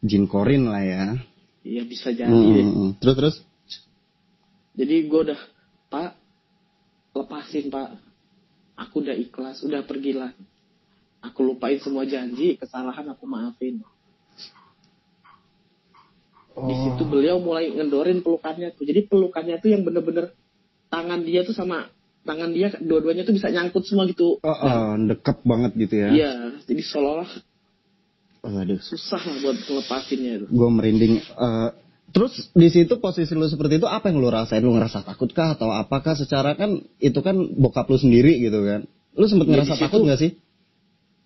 Jin 0.00 0.24
Korin 0.24 0.64
lah 0.64 0.80
ya. 0.80 1.04
iya 1.60 1.82
bisa 1.82 2.08
jadi 2.08 2.28
Hmm, 2.28 2.52
deh. 2.52 2.64
Terus 2.98 3.14
terus. 3.16 3.36
Jadi 4.74 5.06
gue 5.06 5.20
udah, 5.22 5.40
Pak, 5.86 6.12
lepasin 7.14 7.68
Pak. 7.68 7.88
Aku 8.76 9.00
udah 9.00 9.14
ikhlas, 9.14 9.62
udah 9.62 9.80
pergilah. 9.80 10.34
Aku 11.22 11.40
lupain 11.42 11.78
semua 11.78 12.04
janji, 12.04 12.58
kesalahan 12.58 13.06
aku 13.08 13.24
maafin. 13.24 13.80
Di 16.54 16.60
Oh. 16.60 16.68
situ 16.68 17.02
beliau 17.04 17.38
mulai 17.38 17.66
ngendorin 17.68 18.20
pelukannya 18.20 18.70
tuh. 18.72 18.84
Jadi 18.84 19.06
pelukannya 19.06 19.58
tuh 19.58 19.70
yang 19.70 19.82
bener-bener 19.82 20.30
tangan 20.88 21.20
dia 21.22 21.42
tuh 21.42 21.52
sama 21.52 21.88
tangan 22.24 22.50
dia 22.50 22.72
dua-duanya 22.80 23.22
tuh 23.22 23.36
bisa 23.36 23.48
nyangkut 23.48 23.84
semua 23.84 24.08
gitu. 24.08 24.40
Oh, 24.40 24.48
oh, 24.48 24.96
deket 25.04 25.44
banget 25.44 25.72
gitu 25.76 25.94
ya. 25.98 26.08
Iya, 26.10 26.32
jadi 26.64 26.82
seolah-olah 26.82 27.30
Aduh. 28.44 28.80
susah 28.80 29.20
lah 29.20 29.36
buat 29.40 29.56
ngelepasinnya 29.56 30.32
itu. 30.38 30.46
Gue 30.48 30.68
merinding. 30.68 31.16
Eh, 31.20 31.68
terus 32.12 32.52
di 32.52 32.68
situ 32.68 32.96
posisi 32.96 33.32
lu 33.32 33.48
seperti 33.48 33.80
itu 33.80 33.88
apa 33.88 34.12
yang 34.12 34.20
lu 34.20 34.28
rasain? 34.28 34.60
Lu 34.60 34.76
ngerasa 34.76 35.00
takut 35.00 35.32
kah 35.32 35.56
atau 35.56 35.72
apakah 35.72 36.12
secara 36.12 36.52
kan 36.52 36.76
itu 37.00 37.18
kan 37.20 37.36
bokap 37.56 37.88
lu 37.88 37.96
sendiri 37.96 38.36
gitu 38.40 38.60
kan? 38.64 38.84
Lu 39.16 39.24
sempet 39.24 39.48
Ya, 39.48 39.52
ngerasa 39.56 39.74
situ- 39.76 39.84
takut 39.88 40.00
nggak 40.04 40.20
sih? 40.20 40.30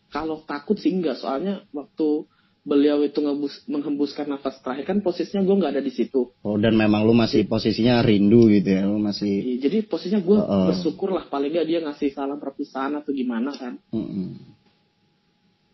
Kalau 0.09 0.41
takut 0.43 0.79
sih 0.81 0.89
enggak, 0.89 1.21
soalnya 1.21 1.67
waktu 1.71 2.25
beliau 2.69 3.01
itu 3.01 3.17
ngebus, 3.25 3.65
menghembuskan 3.65 4.29
nafas 4.29 4.61
terakhir 4.61 4.85
kan 4.85 5.01
posisinya 5.01 5.41
gue 5.41 5.57
nggak 5.57 5.73
ada 5.73 5.83
di 5.83 5.89
situ. 5.89 6.37
Oh 6.45 6.61
dan 6.61 6.77
memang 6.77 7.09
lu 7.09 7.17
masih 7.17 7.49
posisinya 7.49 8.05
rindu 8.05 8.53
gitu 8.53 8.69
ya? 8.69 8.85
Lu 8.85 9.01
masih. 9.01 9.57
Iya, 9.57 9.57
jadi 9.65 9.89
posisinya 9.89 10.21
gue 10.21 10.37
Heeh. 10.37 10.67
bersyukur 10.69 11.17
lah 11.17 11.25
paling 11.33 11.49
nggak 11.49 11.67
dia 11.67 11.81
ngasih 11.81 12.13
salam 12.13 12.37
perpisahan 12.37 13.01
atau 13.01 13.17
gimana 13.17 13.57
kan. 13.57 13.81
Mm-mm. 13.89 14.37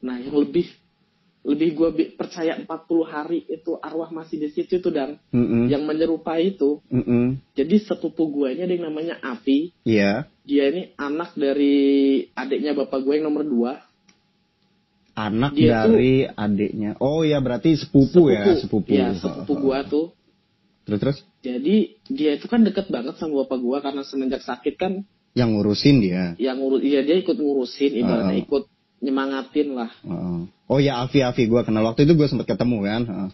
Nah 0.07 0.23
yang 0.23 0.39
lebih 0.39 0.71
lebih 1.45 1.69
gue 1.77 1.89
percaya 2.17 2.57
40 2.57 2.69
hari 3.05 3.45
itu 3.51 3.77
arwah 3.77 4.09
masih 4.09 4.41
di 4.41 4.49
situ 4.55 4.81
itu 4.81 4.89
dan 4.89 5.19
Mm-mm. 5.35 5.69
yang 5.69 5.83
menyerupai 5.83 6.55
itu. 6.57 6.79
Mm-mm. 6.89 7.43
Jadi 7.59 7.83
sepupu 7.83 8.31
gue 8.31 8.55
ini 8.55 8.65
ada 8.65 8.73
yang 8.73 8.87
namanya 8.89 9.19
Api. 9.21 9.75
Iya. 9.83 10.31
Dia 10.47 10.71
ini 10.71 10.95
anak 10.97 11.35
dari 11.35 11.77
adiknya 12.33 12.73
bapak 12.73 13.03
gue 13.03 13.19
yang 13.19 13.29
nomor 13.29 13.45
dua. 13.45 13.73
Anak 15.15 15.55
Dia 15.55 15.87
tuh- 15.87 15.95
dari 15.95 16.27
adiknya. 16.27 16.99
Oh 16.99 17.23
ya 17.23 17.39
berarti 17.39 17.79
sepupu, 17.79 18.35
ya, 18.35 18.59
sepupu. 18.59 18.91
Ya 18.91 19.15
sepupu 19.15 19.55
gue 19.63 19.79
tuh. 19.87 20.07
Terus 20.85 20.99
terus 21.01 21.19
Jadi 21.41 21.97
dia 22.11 22.35
itu 22.35 22.47
kan 22.49 22.65
deket 22.65 22.89
banget 22.89 23.15
sama 23.17 23.45
bapak 23.47 23.59
gue 23.61 23.79
karena 23.79 24.03
semenjak 24.03 24.43
sakit 24.43 24.75
kan 24.75 25.07
yang 25.35 25.53
ngurusin 25.55 25.99
dia. 26.01 26.35
yang 26.39 26.57
ngurus, 26.59 26.81
iya 26.83 27.03
dia 27.03 27.19
ikut 27.19 27.35
ngurusin 27.35 27.91
ibaratnya 27.95 28.39
Heeh. 28.39 28.47
ikut 28.47 28.65
nyemangatin 29.01 29.69
lah. 29.75 29.91
Heeh. 30.03 30.39
Oh 30.67 30.79
ya 30.79 31.05
Avi 31.05 31.21
Avi 31.21 31.47
gue 31.47 31.61
kenal 31.63 31.85
waktu 31.85 32.07
itu 32.07 32.15
gue 32.15 32.27
sempet 32.27 32.49
ketemu 32.49 32.79
kan. 32.83 33.03
Heeh. 33.07 33.31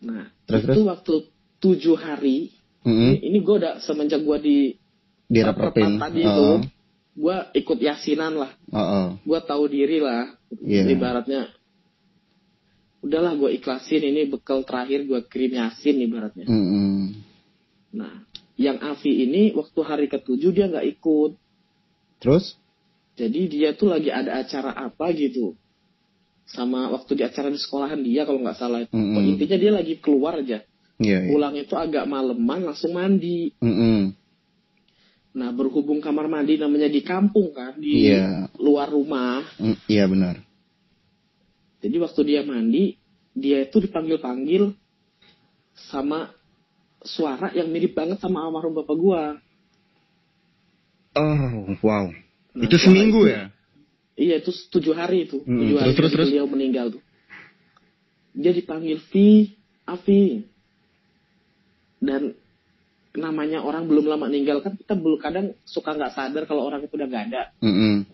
Nah 0.00 0.24
Terus, 0.48 0.64
itu 0.66 0.80
waktu 0.82 1.14
tujuh 1.60 1.94
hari 1.94 2.50
Mm-mm. 2.82 3.12
ini, 3.20 3.28
ini 3.28 3.38
gue 3.38 3.54
udah 3.60 3.78
semenjak 3.78 4.24
gue 4.24 4.38
di. 4.40 4.56
Repat 5.30 5.76
tadi 5.78 6.20
Heeh. 6.20 6.26
itu 6.26 6.48
gue 7.20 7.36
ikut 7.54 7.78
yasinan 7.78 8.32
lah 8.34 8.52
Heeh. 8.72 9.06
gue 9.20 9.40
tahu 9.44 9.64
diri 9.68 10.00
lah 10.00 10.32
Iya. 10.50 10.88
ibaratnya 10.88 11.52
udahlah 13.00 13.32
gue 13.34 13.50
ikhlasin 13.56 14.02
ini 14.02 14.28
bekal 14.28 14.60
terakhir 14.62 15.04
gue 15.04 15.20
kirim 15.24 15.56
yasin 15.56 15.96
ibaratnya 16.00 16.44
Mm-mm. 16.44 17.16
nah 17.96 18.12
yang 18.60 18.76
Avi 18.76 19.24
ini 19.24 19.56
waktu 19.56 19.80
hari 19.80 20.06
ketujuh 20.06 20.52
dia 20.52 20.68
nggak 20.68 20.88
ikut 20.98 21.32
Terus? 22.20 22.60
jadi 23.16 23.40
dia 23.48 23.68
tuh 23.72 23.88
lagi 23.88 24.12
ada 24.12 24.44
acara 24.44 24.76
apa 24.76 25.12
gitu 25.16 25.56
sama 26.44 26.90
waktu 26.90 27.14
di 27.14 27.22
acara 27.22 27.48
di 27.48 27.56
sekolahan 27.56 28.02
dia 28.02 28.26
kalau 28.26 28.42
nggak 28.42 28.58
salah 28.58 28.84
itu 28.84 28.92
Mm-mm. 28.92 29.22
intinya 29.32 29.56
dia 29.56 29.72
lagi 29.72 29.94
keluar 30.00 30.40
aja 30.40 30.60
Iya. 31.00 31.24
iya. 31.24 31.30
pulang 31.32 31.56
itu 31.56 31.72
agak 31.72 32.04
maleman 32.04 32.68
langsung 32.68 32.92
mandi 32.92 33.56
Mm-mm. 33.56 34.12
Nah 35.30 35.54
berhubung 35.54 36.02
kamar 36.02 36.26
mandi 36.26 36.58
namanya 36.58 36.90
di 36.90 37.00
kampung 37.00 37.54
kan 37.54 37.78
di 37.78 38.10
Iya. 38.10 38.50
luar 38.58 38.90
rumah 38.90 39.46
Mm, 39.56 39.76
Iya 39.86 40.04
benar. 40.06 40.36
Jadi 41.80 41.96
waktu 41.96 42.20
dia 42.26 42.42
mandi, 42.42 42.98
dia 43.32 43.64
itu 43.64 43.80
dipanggil-panggil 43.80 44.74
sama 45.88 46.28
suara 47.00 47.48
yang 47.52 47.72
mirip 47.72 47.96
banget 47.96 48.20
sama 48.20 48.44
almarhum 48.44 48.74
bapak 48.74 48.96
gua. 48.96 49.24
Oh 51.16 51.72
wow. 51.80 52.06
Nah, 52.52 52.64
itu 52.66 52.76
seminggu 52.76 53.24
itu- 53.24 53.32
ya? 53.32 53.42
Iya 54.14 54.34
itu 54.38 54.52
tujuh 54.68 54.92
hari 54.92 55.24
itu, 55.24 55.40
Hmm, 55.40 55.56
tujuh 55.56 55.72
terus, 55.72 55.80
hari 55.80 55.94
terus, 55.96 56.10
terus? 56.12 56.26
beliau 56.28 56.44
meninggal 56.44 56.86
tuh. 56.92 57.02
Dia 58.36 58.52
dipanggil 58.52 59.00
Vi, 59.08 59.56
Avi. 59.86 60.44
Dan 61.98 62.36
namanya 63.16 63.58
orang 63.66 63.90
belum 63.90 64.06
lama 64.06 64.30
meninggal 64.30 64.62
kan 64.62 64.78
kita 64.78 64.94
belum 64.94 65.18
kadang 65.18 65.46
suka 65.66 65.98
nggak 65.98 66.14
sadar 66.14 66.46
kalau 66.46 66.62
orang 66.62 66.86
itu 66.86 66.94
udah 66.94 67.08
nggak 67.10 67.24
ada. 67.32 67.42
Mm-mm. 67.58 68.06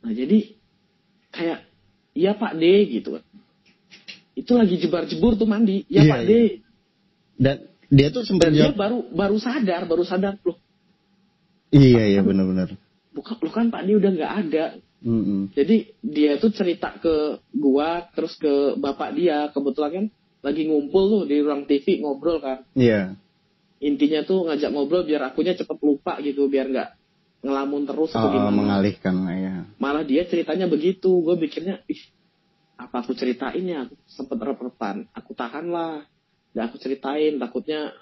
Nah 0.00 0.12
jadi 0.16 0.38
kayak 1.34 1.58
iya 2.16 2.32
Pak 2.32 2.56
D 2.56 2.64
gitu 2.88 3.20
kan. 3.20 3.24
Itu 4.36 4.52
lagi 4.56 4.76
jebar-jebur 4.80 5.36
tuh 5.40 5.48
mandi, 5.48 5.84
ya 5.88 6.04
Iya, 6.04 6.12
Pak 6.12 6.22
D. 6.24 6.30
iya. 6.32 6.52
Dan 7.36 7.56
dia 7.92 8.08
tuh 8.12 8.24
sempat 8.24 8.52
dia 8.52 8.72
baru 8.72 9.04
baru 9.12 9.36
sadar, 9.36 9.84
baru 9.84 10.04
sadar 10.08 10.40
loh. 10.40 10.56
Iya 11.72 12.16
iya 12.16 12.20
benar-benar. 12.24 12.72
Bukan, 13.12 13.36
lo 13.44 13.50
kan 13.52 13.68
Pak 13.68 13.84
D 13.84 13.88
udah 13.96 14.10
nggak 14.12 14.34
ada. 14.48 14.64
Mm-mm. 15.04 15.52
Jadi 15.52 15.92
dia 16.00 16.40
tuh 16.40 16.48
cerita 16.56 16.96
ke 16.96 17.44
gua, 17.52 18.08
terus 18.16 18.32
ke 18.40 18.80
bapak 18.80 19.12
dia. 19.12 19.52
Kebetulan 19.52 19.90
kan 19.92 20.04
lagi 20.40 20.64
ngumpul 20.64 21.02
tuh 21.12 21.22
di 21.28 21.44
ruang 21.44 21.68
TV 21.68 22.00
ngobrol 22.00 22.40
kan. 22.40 22.64
Iya. 22.72 23.20
Intinya 23.76 24.24
tuh 24.24 24.48
ngajak 24.48 24.70
ngobrol 24.72 25.04
biar 25.04 25.28
akunya 25.28 25.52
cepet 25.52 25.76
lupa 25.80 26.16
gitu, 26.18 26.48
biar 26.48 26.66
nggak 26.66 26.90
ngelamun 27.44 27.84
terus 27.84 28.10
atau 28.10 28.26
Oh, 28.26 28.32
gimana. 28.32 28.50
mengalihkan 28.50 29.14
lah 29.22 29.36
ya. 29.36 29.54
Malah 29.76 30.02
dia 30.02 30.24
ceritanya 30.24 30.64
begitu. 30.66 31.12
Gue 31.20 31.36
pikirnya, 31.36 31.84
ih, 31.84 32.02
apa 32.74 33.04
aku 33.04 33.12
ceritain 33.12 33.60
ya? 33.60 33.84
Aku 33.84 33.94
sempet 34.08 34.38
rep-repan. 34.38 35.04
Aku 35.12 35.36
tahan 35.36 35.68
lah. 35.68 36.08
Dan 36.50 36.72
aku 36.72 36.80
ceritain, 36.80 37.36
takutnya 37.36 37.92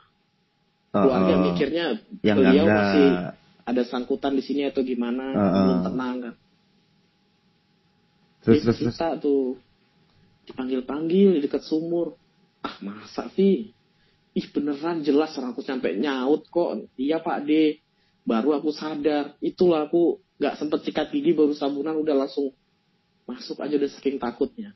keluarga 0.94 1.34
Oh, 1.34 1.42
mikirnya 1.50 1.84
yang 2.22 2.38
beliau 2.38 2.64
enggak. 2.64 2.78
masih 2.78 3.06
ada 3.66 3.82
sangkutan 3.82 4.38
di 4.38 4.46
sini 4.46 4.62
atau 4.64 4.80
gimana, 4.80 5.26
Uh-uh. 5.26 5.50
belum 5.58 5.78
tenang 5.82 6.14
kan. 6.22 6.34
Terus 8.46 8.62
terus 8.62 8.76
terus. 8.78 8.94
cerita 8.94 9.18
tuh 9.18 9.58
dipanggil-panggil 10.46 11.34
di 11.34 11.40
dekat 11.42 11.66
sumur. 11.66 12.14
Ah 12.62 12.78
masa 12.78 13.26
sih? 13.34 13.73
Ih 14.34 14.46
beneran 14.50 15.06
jelas 15.06 15.30
orang 15.38 15.54
aku 15.54 15.62
sampai 15.62 15.94
nyaut 15.94 16.50
kok. 16.50 16.90
Iya 16.98 17.22
Pak 17.22 17.46
D. 17.46 17.78
Baru 18.26 18.50
aku 18.58 18.74
sadar. 18.74 19.38
Itulah 19.38 19.86
aku 19.86 20.18
nggak 20.42 20.58
sempet 20.58 20.82
sikat 20.82 21.14
gigi 21.14 21.30
baru 21.30 21.54
sabunan 21.54 21.94
udah 21.94 22.26
langsung 22.26 22.50
masuk 23.30 23.62
aja 23.62 23.78
udah 23.78 23.90
saking 23.94 24.18
takutnya. 24.18 24.74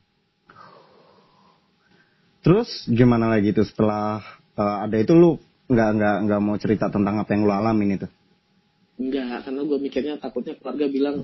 Terus 2.39 2.87
gimana 2.87 3.27
lagi 3.27 3.51
tuh 3.51 3.67
setelah 3.67 4.23
eh, 4.55 4.77
ada 4.87 4.95
itu 4.95 5.11
lu 5.11 5.35
nggak 5.67 5.89
nggak 5.99 6.15
nggak 6.25 6.41
mau 6.41 6.55
cerita 6.55 6.87
tentang 6.87 7.19
apa 7.19 7.29
yang 7.35 7.43
lu 7.43 7.51
alamin 7.51 7.99
itu? 7.99 8.07
Enggak, 8.99 9.47
karena 9.47 9.61
gue 9.63 9.79
mikirnya 9.79 10.15
takutnya 10.19 10.59
keluarga 10.59 10.87
bilang 10.91 11.23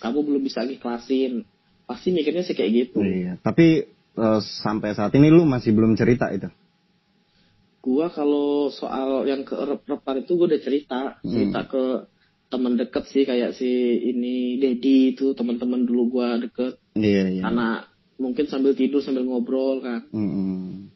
kamu 0.00 0.18
belum 0.24 0.42
bisa 0.44 0.64
ikhlasin. 0.64 1.44
Pasti 1.84 2.16
mikirnya 2.16 2.44
sih 2.44 2.56
kayak 2.56 2.72
gitu. 2.72 3.04
Iya. 3.04 3.36
Tapi 3.44 3.84
eh, 4.16 4.40
sampai 4.40 4.96
saat 4.96 5.12
ini 5.20 5.28
lu 5.28 5.44
masih 5.44 5.76
belum 5.76 5.92
cerita 6.00 6.32
itu. 6.32 6.48
Gua 7.80 8.12
kalau 8.12 8.68
soal 8.68 9.24
yang 9.24 9.48
ke 9.48 9.56
repan 9.88 10.20
itu 10.20 10.36
gue 10.36 10.46
udah 10.52 10.62
cerita, 10.62 11.00
cerita 11.24 11.64
ke 11.64 11.84
teman 12.52 12.76
deket 12.76 13.08
sih 13.08 13.24
kayak 13.24 13.56
si 13.56 13.70
ini 14.10 14.60
Dedi 14.60 15.16
itu 15.16 15.32
teman-teman 15.32 15.88
dulu 15.88 16.20
gua 16.20 16.36
deket. 16.36 16.76
Iya 16.92 17.40
iya. 17.40 17.42
Karena 17.48 17.88
mungkin 18.20 18.44
sambil 18.52 18.76
tidur 18.76 19.00
sambil 19.00 19.24
ngobrol 19.24 19.80
kan. 19.80 20.04
Mm-mm. 20.12 20.92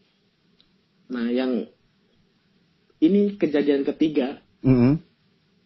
Nah 1.08 1.26
yang 1.32 1.64
ini 3.00 3.40
kejadian 3.40 3.88
ketiga 3.88 4.44
Mm-mm. 4.64 5.00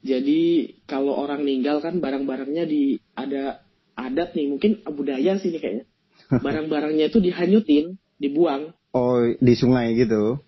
Jadi 0.02 0.74
kalau 0.86 1.18
orang 1.18 1.42
meninggal 1.42 1.82
kan 1.82 1.98
barang-barangnya 1.98 2.64
di 2.70 3.02
ada 3.18 3.66
adat 3.98 4.34
nih, 4.38 4.46
mungkin 4.46 4.82
budaya 4.94 5.38
sih 5.42 5.50
nih 5.50 5.60
kayaknya. 5.62 5.84
Barang-barangnya 6.44 7.10
itu 7.10 7.18
dihanyutin, 7.18 7.98
dibuang. 8.18 8.74
Oh, 8.94 9.22
di 9.26 9.54
sungai 9.58 9.94
gitu. 9.98 10.38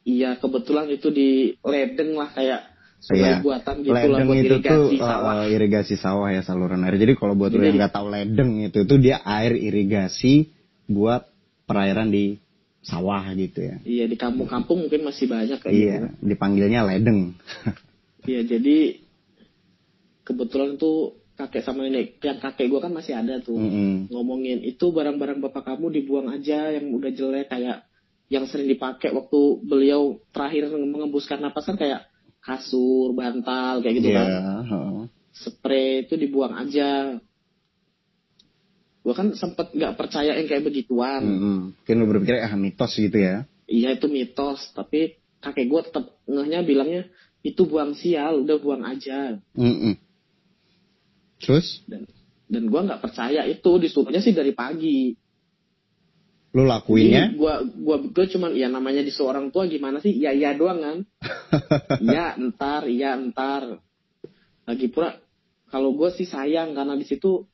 Iya, 0.00 0.40
kebetulan 0.40 0.88
itu 0.88 1.12
di 1.12 1.28
ledeng 1.60 2.16
lah 2.16 2.32
kayak 2.32 2.60
sungai 3.00 3.36
Iya. 3.36 3.44
buatan 3.44 3.74
gitu 3.80 3.92
lah 3.92 4.02
ledeng 4.04 4.28
buat 4.28 4.36
itu 4.40 4.46
irigasi 4.48 4.96
tuh 4.96 5.00
sawah. 5.00 5.32
uh, 5.32 5.46
irigasi 5.48 5.94
sawah 5.96 6.28
ya 6.32 6.42
saluran 6.44 6.84
air. 6.84 6.96
Jadi 7.00 7.12
kalau 7.16 7.34
buat 7.36 7.52
lo 7.52 7.60
Jadi- 7.60 7.68
yang 7.72 7.76
nggak 7.84 7.94
tahu 7.96 8.06
ledeng 8.08 8.50
itu 8.64 8.78
tuh 8.88 8.98
dia 9.00 9.20
air 9.24 9.52
irigasi 9.56 10.52
buat 10.88 11.28
perairan 11.68 12.08
di 12.12 12.40
sawah 12.80 13.28
gitu 13.36 13.60
ya. 13.60 13.76
Iya, 13.84 14.04
di 14.08 14.16
kampung-kampung 14.16 14.88
mungkin 14.88 15.04
masih 15.04 15.28
banyak 15.28 15.60
kayak 15.60 15.74
gitu. 15.76 15.84
Iya, 15.84 15.98
dipanggilnya 16.24 16.80
ledeng. 16.88 17.36
Iya, 18.24 18.40
jadi 18.44 19.00
kebetulan 20.24 20.80
tuh 20.80 21.20
kakek 21.36 21.64
sama 21.64 21.88
nenek, 21.88 22.20
yang 22.20 22.36
kakek 22.40 22.68
gua 22.68 22.84
kan 22.84 22.92
masih 22.92 23.16
ada 23.16 23.40
tuh. 23.40 23.56
Mm-mm. 23.56 24.12
Ngomongin 24.12 24.60
itu 24.60 24.92
barang-barang 24.92 25.40
bapak 25.40 25.72
kamu 25.72 25.88
dibuang 26.00 26.28
aja 26.28 26.68
yang 26.72 26.92
udah 26.92 27.10
jelek 27.12 27.48
kayak 27.48 27.88
yang 28.30 28.46
sering 28.46 28.70
dipakai 28.70 29.10
waktu 29.10 29.40
beliau 29.66 30.22
terakhir 30.30 30.70
mengembuskan 30.70 31.42
napas 31.42 31.66
kan 31.66 31.74
kayak 31.74 32.06
kasur, 32.40 33.10
bantal 33.12 33.82
kayak 33.82 33.94
gitu 34.00 34.08
Iya, 34.14 34.16
kan. 34.16 34.28
heeh. 34.70 35.00
Spray 35.34 36.06
itu 36.06 36.14
dibuang 36.14 36.54
aja. 36.54 37.18
Gua 39.02 39.14
kan 39.16 39.32
sempet 39.34 39.74
nggak 39.74 39.96
percaya 39.98 40.38
yang 40.38 40.46
kayak 40.46 40.62
begituan. 40.62 41.22
Mungkin 41.74 41.94
lo 41.98 42.06
berpikir 42.06 42.38
ah 42.38 42.54
mitos 42.54 42.94
gitu 42.94 43.18
ya. 43.18 43.48
Iya 43.66 43.98
itu 43.98 44.06
mitos, 44.06 44.62
tapi 44.78 45.18
kakek 45.42 45.66
gua 45.66 45.82
tetap 45.82 46.14
ngehnya 46.30 46.62
bilangnya 46.62 47.02
itu 47.42 47.64
buang 47.66 47.96
sial, 47.96 48.44
udah 48.46 48.56
buang 48.60 48.84
aja. 48.86 49.40
Mm-mm. 49.56 49.96
Terus 51.40 51.82
dan 51.88 52.04
dan 52.46 52.62
gua 52.68 52.84
nggak 52.86 53.00
percaya 53.00 53.42
itu 53.48 53.70
disuruhnya 53.80 54.20
sih 54.22 54.36
dari 54.36 54.52
pagi 54.52 55.16
lo 56.50 56.62
lakuinnya? 56.64 57.28
Jadi 57.28 57.36
gua 57.36 57.54
gua 57.62 57.96
gua 58.02 58.24
cuman 58.26 58.50
ya 58.52 58.66
namanya 58.66 59.00
di 59.00 59.10
seorang 59.10 59.48
tua 59.48 59.64
gimana 59.64 59.98
sih 59.98 60.10
ya 60.12 60.30
ya 60.30 60.50
doang 60.52 60.78
kan 60.78 60.96
ya 62.04 62.34
entar 62.34 62.82
ya 62.84 63.14
entar 63.14 63.78
lagi 64.64 64.86
pula 64.86 65.14
kalau 65.66 65.92
gua 65.92 66.10
sih 66.10 66.24
sayang 66.24 66.74
karena 66.74 66.94
di 66.94 67.04
situ 67.04 67.46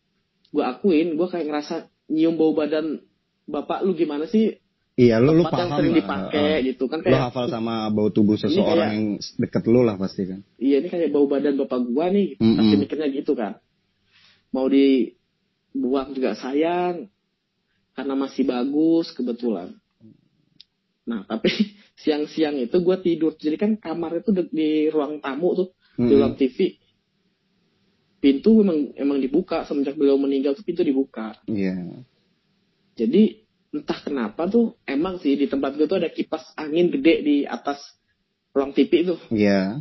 gua 0.48 0.72
akuin 0.72 1.14
gua 1.14 1.28
kayak 1.28 1.44
ngerasa 1.44 1.74
nyium 2.08 2.34
bau 2.34 2.50
badan 2.50 3.04
bapak 3.44 3.82
lu 3.82 3.92
gimana 3.92 4.24
sih 4.24 4.56
Iya, 4.96 5.20
lo 5.20 5.36
lo 5.36 5.44
tempat 5.44 5.52
yang 5.52 5.68
paham 5.68 5.76
sering 5.76 5.92
dipakai 5.94 6.40
heeh. 6.56 6.58
gitu 6.72 6.88
kan 6.88 7.04
kayak 7.04 7.28
hafal 7.28 7.52
sama 7.52 7.92
bau 7.92 8.08
tubuh 8.08 8.32
seseorang 8.34 8.80
kayak- 8.80 8.92
yang 8.96 9.04
deket 9.36 9.64
lo 9.66 9.84
lah 9.84 9.94
pasti 9.94 10.24
kan. 10.24 10.40
iya 10.56 10.80
ini 10.80 10.88
kayak 10.88 11.12
bau 11.12 11.28
badan 11.28 11.52
bapak 11.54 11.84
gua 11.84 12.08
nih 12.08 12.40
Mm-mm. 12.40 12.56
pasti 12.56 12.74
mikirnya 12.78 13.08
gitu 13.12 13.36
kan 13.36 13.60
mau 14.48 14.64
dibuang 14.66 16.08
juga 16.10 16.32
sayang 16.32 17.12
karena 17.96 18.14
masih 18.14 18.44
bagus 18.44 19.10
kebetulan 19.10 19.72
nah 21.02 21.24
tapi 21.24 21.48
siang-siang 22.04 22.60
itu 22.60 22.76
gua 22.84 23.00
tidur 23.00 23.32
jadi 23.34 23.56
kan 23.56 23.72
kamar 23.80 24.20
itu 24.20 24.30
di, 24.30 24.42
di 24.52 24.70
ruang 24.92 25.18
tamu 25.18 25.56
tuh 25.56 25.68
di 25.96 26.04
Mm-mm. 26.04 26.18
ruang 26.20 26.34
TV 26.36 26.76
pintu 28.20 28.60
emang 28.60 28.92
emang 28.96 29.18
dibuka 29.18 29.64
semenjak 29.64 29.96
beliau 29.96 30.20
meninggal 30.20 30.52
tuh 30.52 30.64
pintu 30.66 30.82
dibuka 30.82 31.36
Iya. 31.48 32.04
jadi 32.92 33.40
entah 33.72 34.00
kenapa 34.00 34.48
tuh 34.48 34.76
emang 34.84 35.20
sih 35.20 35.36
di 35.36 35.46
tempat 35.46 35.76
gue 35.76 35.84
tuh 35.84 36.00
ada 36.00 36.08
kipas 36.08 36.52
angin 36.56 36.88
gede 36.88 37.14
di 37.22 37.36
atas 37.44 37.80
ruang 38.52 38.72
TV 38.72 38.90
itu 39.04 39.16
Iya. 39.32 39.80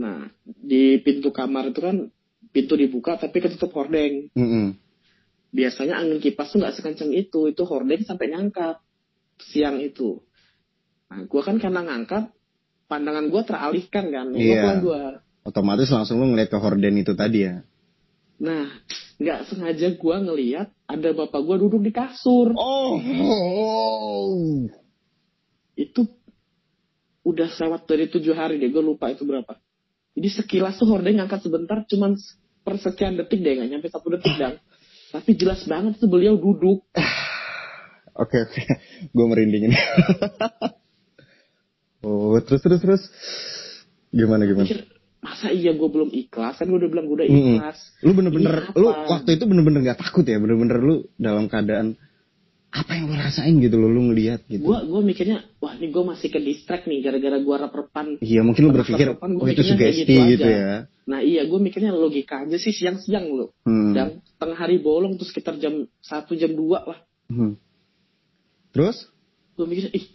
Nah, 0.00 0.32
di 0.44 0.96
pintu 1.04 1.28
kamar 1.28 1.76
itu 1.76 1.84
kan 1.84 2.08
pintu 2.56 2.72
dibuka 2.72 3.20
tapi 3.20 3.36
ketutup 3.36 3.68
hordeng. 3.76 4.32
Mm-mm. 4.32 4.72
Biasanya 5.50 5.98
angin 5.98 6.22
kipas 6.22 6.54
tuh 6.54 6.62
nggak 6.62 6.78
sekencang 6.78 7.10
itu, 7.10 7.50
itu 7.50 7.62
hordeng 7.66 8.06
sampai 8.06 8.30
nyangkap 8.30 8.78
siang 9.42 9.82
itu. 9.82 10.22
Nah, 11.10 11.26
gua 11.26 11.42
kan 11.42 11.58
karena 11.58 11.82
ngangkat, 11.82 12.30
pandangan 12.86 13.26
gua 13.34 13.42
teralihkan 13.42 14.14
kan, 14.14 14.26
Iya. 14.30 14.62
lah 14.62 14.78
gua. 14.78 15.02
Otomatis 15.42 15.90
langsung 15.90 16.22
lo 16.22 16.30
ngeliat 16.30 16.52
ke 16.52 16.58
horden 16.60 16.94
itu 17.02 17.18
tadi 17.18 17.50
ya. 17.50 17.66
Nah, 18.38 18.70
nggak 19.18 19.50
sengaja 19.50 19.90
gua 19.98 20.22
ngeliat 20.22 20.70
ada 20.86 21.10
bapak 21.10 21.40
gua 21.42 21.56
duduk 21.58 21.82
di 21.82 21.90
kasur. 21.90 22.54
Oh. 22.54 23.02
Itu 25.74 26.06
udah 27.26 27.48
lewat 27.52 27.84
dari 27.84 28.08
tujuh 28.08 28.32
hari 28.32 28.56
deh, 28.56 28.72
gue 28.72 28.80
lupa 28.80 29.12
itu 29.12 29.28
berapa. 29.28 29.60
Jadi 30.16 30.28
sekilas 30.40 30.80
tuh 30.80 30.88
hordeng 30.88 31.20
ngangkat 31.20 31.44
sebentar, 31.44 31.84
cuman 31.84 32.16
persekian 32.64 33.16
detik 33.20 33.44
deh, 33.44 33.60
nggak 33.60 33.68
nyampe 33.70 33.88
satu 33.92 34.08
detik 34.12 34.34
dan. 34.40 34.56
Tapi 35.10 35.30
jelas 35.34 35.66
banget 35.66 35.98
tuh 35.98 36.06
beliau 36.06 36.38
duduk. 36.38 36.86
Oke 38.20 38.36
oke, 38.36 38.60
gue 39.16 39.24
merinding 39.24 39.72
ini. 39.72 39.78
oh 42.04 42.36
terus 42.44 42.60
terus 42.60 42.80
terus, 42.84 43.02
gimana 44.12 44.44
gimana? 44.44 44.68
Mikir, 44.68 44.92
masa 45.24 45.48
iya 45.48 45.72
gue 45.72 45.88
belum 45.88 46.12
ikhlas? 46.12 46.60
Kan 46.60 46.68
gue 46.68 46.84
udah 46.84 46.90
bilang 46.90 47.08
gue 47.08 47.16
udah 47.16 47.28
ikhlas. 47.30 47.80
Lu 48.04 48.12
bener-bener, 48.12 48.76
lu 48.76 48.92
waktu 48.92 49.40
itu 49.40 49.48
bener-bener 49.48 49.80
gak 49.88 50.04
takut 50.04 50.26
ya, 50.28 50.36
bener-bener 50.36 50.84
lu 50.84 51.08
dalam 51.16 51.48
keadaan 51.48 51.96
apa 52.70 52.94
yang 52.94 53.10
lu 53.10 53.18
rasain 53.18 53.58
gitu 53.58 53.74
lo, 53.82 53.90
lu 53.90 54.14
ngeliat 54.14 54.46
gitu. 54.46 54.62
Gue 54.62 54.78
gue 54.86 55.02
mikirnya, 55.02 55.42
wah 55.58 55.74
ini 55.74 55.90
gue 55.90 56.04
masih 56.06 56.30
ke 56.30 56.38
distract 56.38 56.86
nih 56.86 57.02
gara-gara 57.02 57.42
gue 57.42 57.56
rep-repan. 57.66 58.06
Iya 58.22 58.46
mungkin 58.46 58.62
lu 58.62 58.70
Pernah 58.70 58.78
berpikir, 58.86 59.06
gua 59.18 59.42
oh 59.42 59.48
itu 59.50 59.62
sugesti 59.66 60.06
gitu 60.06 60.22
gitu, 60.38 60.46
aja. 60.46 60.54
ya. 60.54 60.74
Nah 61.10 61.18
iya 61.18 61.42
gue 61.50 61.58
mikirnya 61.58 61.90
logika 61.90 62.46
aja 62.46 62.54
sih 62.62 62.70
siang-siang 62.70 63.26
lo. 63.26 63.50
Hmm. 63.66 63.90
Dan 63.90 64.08
tengah 64.38 64.54
hari 64.54 64.78
bolong 64.78 65.18
tuh 65.18 65.26
sekitar 65.26 65.58
jam 65.58 65.90
satu 65.98 66.38
jam 66.38 66.54
2 66.54 66.62
lah. 66.86 66.98
Hmm. 67.26 67.58
Terus? 68.70 69.10
Gue 69.58 69.66
mikirnya, 69.66 69.90
ih 69.90 70.06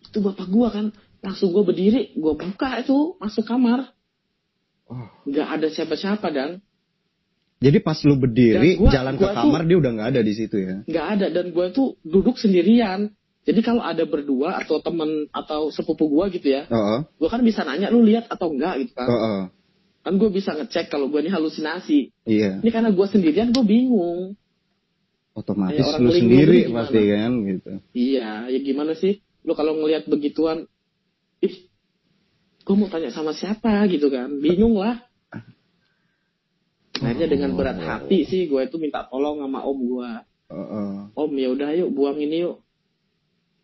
itu 0.00 0.18
bapak 0.24 0.48
gue 0.48 0.68
kan. 0.72 0.86
Langsung 1.20 1.52
gue 1.52 1.60
berdiri, 1.60 2.16
gue 2.16 2.32
buka 2.34 2.80
itu 2.80 3.20
masuk 3.20 3.44
kamar. 3.44 3.92
Oh. 4.88 5.12
Nggak 5.28 5.48
ada 5.60 5.68
siapa-siapa 5.68 6.32
dan 6.32 6.64
Jadi 7.62 7.78
pas 7.78 7.94
lu 8.02 8.18
berdiri, 8.18 8.74
gua- 8.74 8.90
jalan 8.90 9.14
ke 9.14 9.22
gua 9.22 9.30
tuh- 9.30 9.38
kamar 9.46 9.62
dia 9.62 9.76
udah 9.78 9.90
nggak 9.92 10.08
ada 10.10 10.20
di 10.20 10.34
situ 10.34 10.56
ya. 10.58 10.76
nggak 10.82 11.06
ada 11.08 11.26
dan 11.30 11.46
gue 11.48 11.66
tuh 11.70 11.94
duduk 12.02 12.34
sendirian. 12.34 13.14
Jadi 13.42 13.58
kalau 13.58 13.82
ada 13.82 14.02
berdua 14.02 14.54
atau 14.56 14.78
temen 14.78 15.26
atau 15.30 15.66
sepupu 15.68 16.06
gue 16.08 16.24
gitu 16.32 16.48
ya, 16.48 16.62
Heeh, 16.64 16.98
gue 17.08 17.28
kan 17.28 17.38
bisa 17.40 17.62
nanya 17.62 17.88
lu 17.88 17.98
lihat 18.00 18.26
atau 18.26 18.50
enggak 18.50 18.78
gitu 18.80 18.92
kan. 18.92 19.06
heeh. 19.06 19.40
Kan 20.00 20.12
gue 20.16 20.30
bisa 20.30 20.50
ngecek 20.52 20.86
kalau 20.88 21.06
gue 21.06 21.18
ini 21.18 21.26
halusinasi. 21.26 22.10
Iya, 22.24 22.58
Ini 22.58 22.70
karena 22.70 22.90
gue 22.90 23.02
sendirian 23.04 23.50
gue 23.50 23.62
bingung. 23.62 24.34
otomatis 25.32 25.80
Kayak 25.80 25.88
orang 25.88 26.02
lu 26.02 26.12
sendiri 26.12 26.58
gimana? 26.62 26.76
pasti 26.84 27.00
kan 27.08 27.32
gitu. 27.42 27.70
Iya, 27.92 28.28
ya 28.46 28.58
gimana 28.60 28.92
sih? 28.92 29.12
Lu 29.42 29.52
kalau 29.52 29.72
ngelihat 29.74 30.04
begituan, 30.04 30.68
ih, 31.40 31.54
gue 32.60 32.74
mau 32.76 32.86
tanya 32.86 33.08
sama 33.08 33.32
siapa 33.32 33.86
gitu 33.86 34.06
kan? 34.06 34.28
Bingung 34.36 34.76
lah. 34.76 35.00
Akhirnya 37.02 37.28
dengan 37.28 37.50
berat 37.58 37.78
hati 37.82 38.24
sih 38.24 38.46
gue 38.46 38.62
itu 38.62 38.78
minta 38.78 39.02
tolong 39.10 39.42
sama 39.42 39.66
om 39.66 39.78
gue. 39.82 40.10
Heeh. 40.52 40.92
Om 41.18 41.32
ya 41.34 41.48
udah 41.50 41.70
yuk 41.74 41.90
buang 41.90 42.18
ini 42.22 42.46
yuk. 42.46 42.62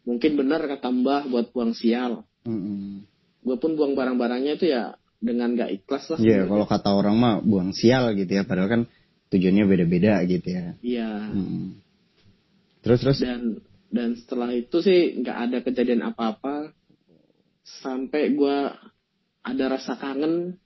Mungkin 0.09 0.41
benar 0.41 0.65
kata 0.67 0.89
Mbah 0.91 1.31
buat 1.31 1.55
buang 1.55 1.77
sial. 1.77 2.27
Mm-mm. 2.49 3.05
Gue 3.45 3.57
pun 3.61 3.77
buang 3.77 3.93
barang-barangnya 3.93 4.57
itu 4.57 4.73
ya 4.73 4.97
dengan 5.21 5.53
gak 5.55 5.71
ikhlas 5.83 6.09
lah. 6.15 6.19
Iya, 6.19 6.43
sebenarnya. 6.43 6.51
kalau 6.51 6.67
kata 6.67 6.91
orang 6.97 7.17
mah 7.21 7.35
buang 7.45 7.71
sial 7.77 8.17
gitu 8.17 8.33
ya, 8.39 8.43
padahal 8.49 8.69
kan 8.71 8.83
tujuannya 9.29 9.65
beda-beda 9.69 10.25
gitu 10.25 10.49
ya. 10.49 10.65
Iya. 10.81 11.11
Mm. 11.35 11.67
Terus 12.81 12.99
terus. 13.05 13.19
dan 13.21 13.61
dan 13.89 14.17
setelah 14.17 14.53
itu 14.53 14.81
sih 14.81 15.21
nggak 15.21 15.39
ada 15.49 15.59
kejadian 15.65 16.05
apa-apa 16.09 16.73
sampai 17.85 18.33
gue 18.33 18.59
ada 19.45 19.65
rasa 19.69 19.97
kangen 19.97 20.57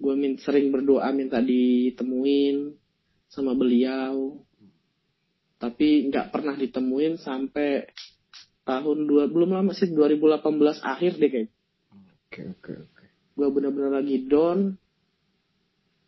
gue 0.00 0.14
min 0.16 0.34
sering 0.36 0.72
berdoa 0.72 1.12
minta 1.12 1.38
ditemuin 1.38 2.72
sama 3.28 3.52
beliau 3.52 4.40
tapi 5.56 6.08
nggak 6.08 6.32
pernah 6.32 6.56
ditemuin 6.56 7.20
sampai 7.20 7.84
tahun 8.64 9.04
dua 9.04 9.28
belum 9.28 9.52
lama 9.52 9.70
sih 9.70 9.92
2018 9.92 10.40
akhir 10.80 11.12
deh 11.16 11.30
kayak 11.30 11.50
Oke 12.30 12.40
oke 12.48 12.72
oke. 12.80 13.04
gue 13.34 13.48
bener-bener 13.50 13.92
lagi 13.92 14.24
down 14.24 14.78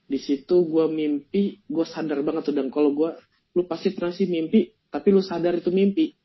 di 0.05 0.17
situ 0.17 0.57
gue 0.63 0.87
mimpi 0.87 1.61
gue 1.63 1.85
sadar 1.85 2.23
banget 2.23 2.49
tuh 2.49 2.55
dan 2.55 2.69
kalau 2.69 2.93
gue 2.93 3.11
lu 3.53 3.67
pasti 3.67 3.91
pernah 3.91 4.11
sih 4.11 4.25
mimpi 4.25 4.73
tapi 4.89 5.09
lu 5.09 5.21
sadar 5.21 5.53
itu 5.55 5.69
mimpi 5.69 6.17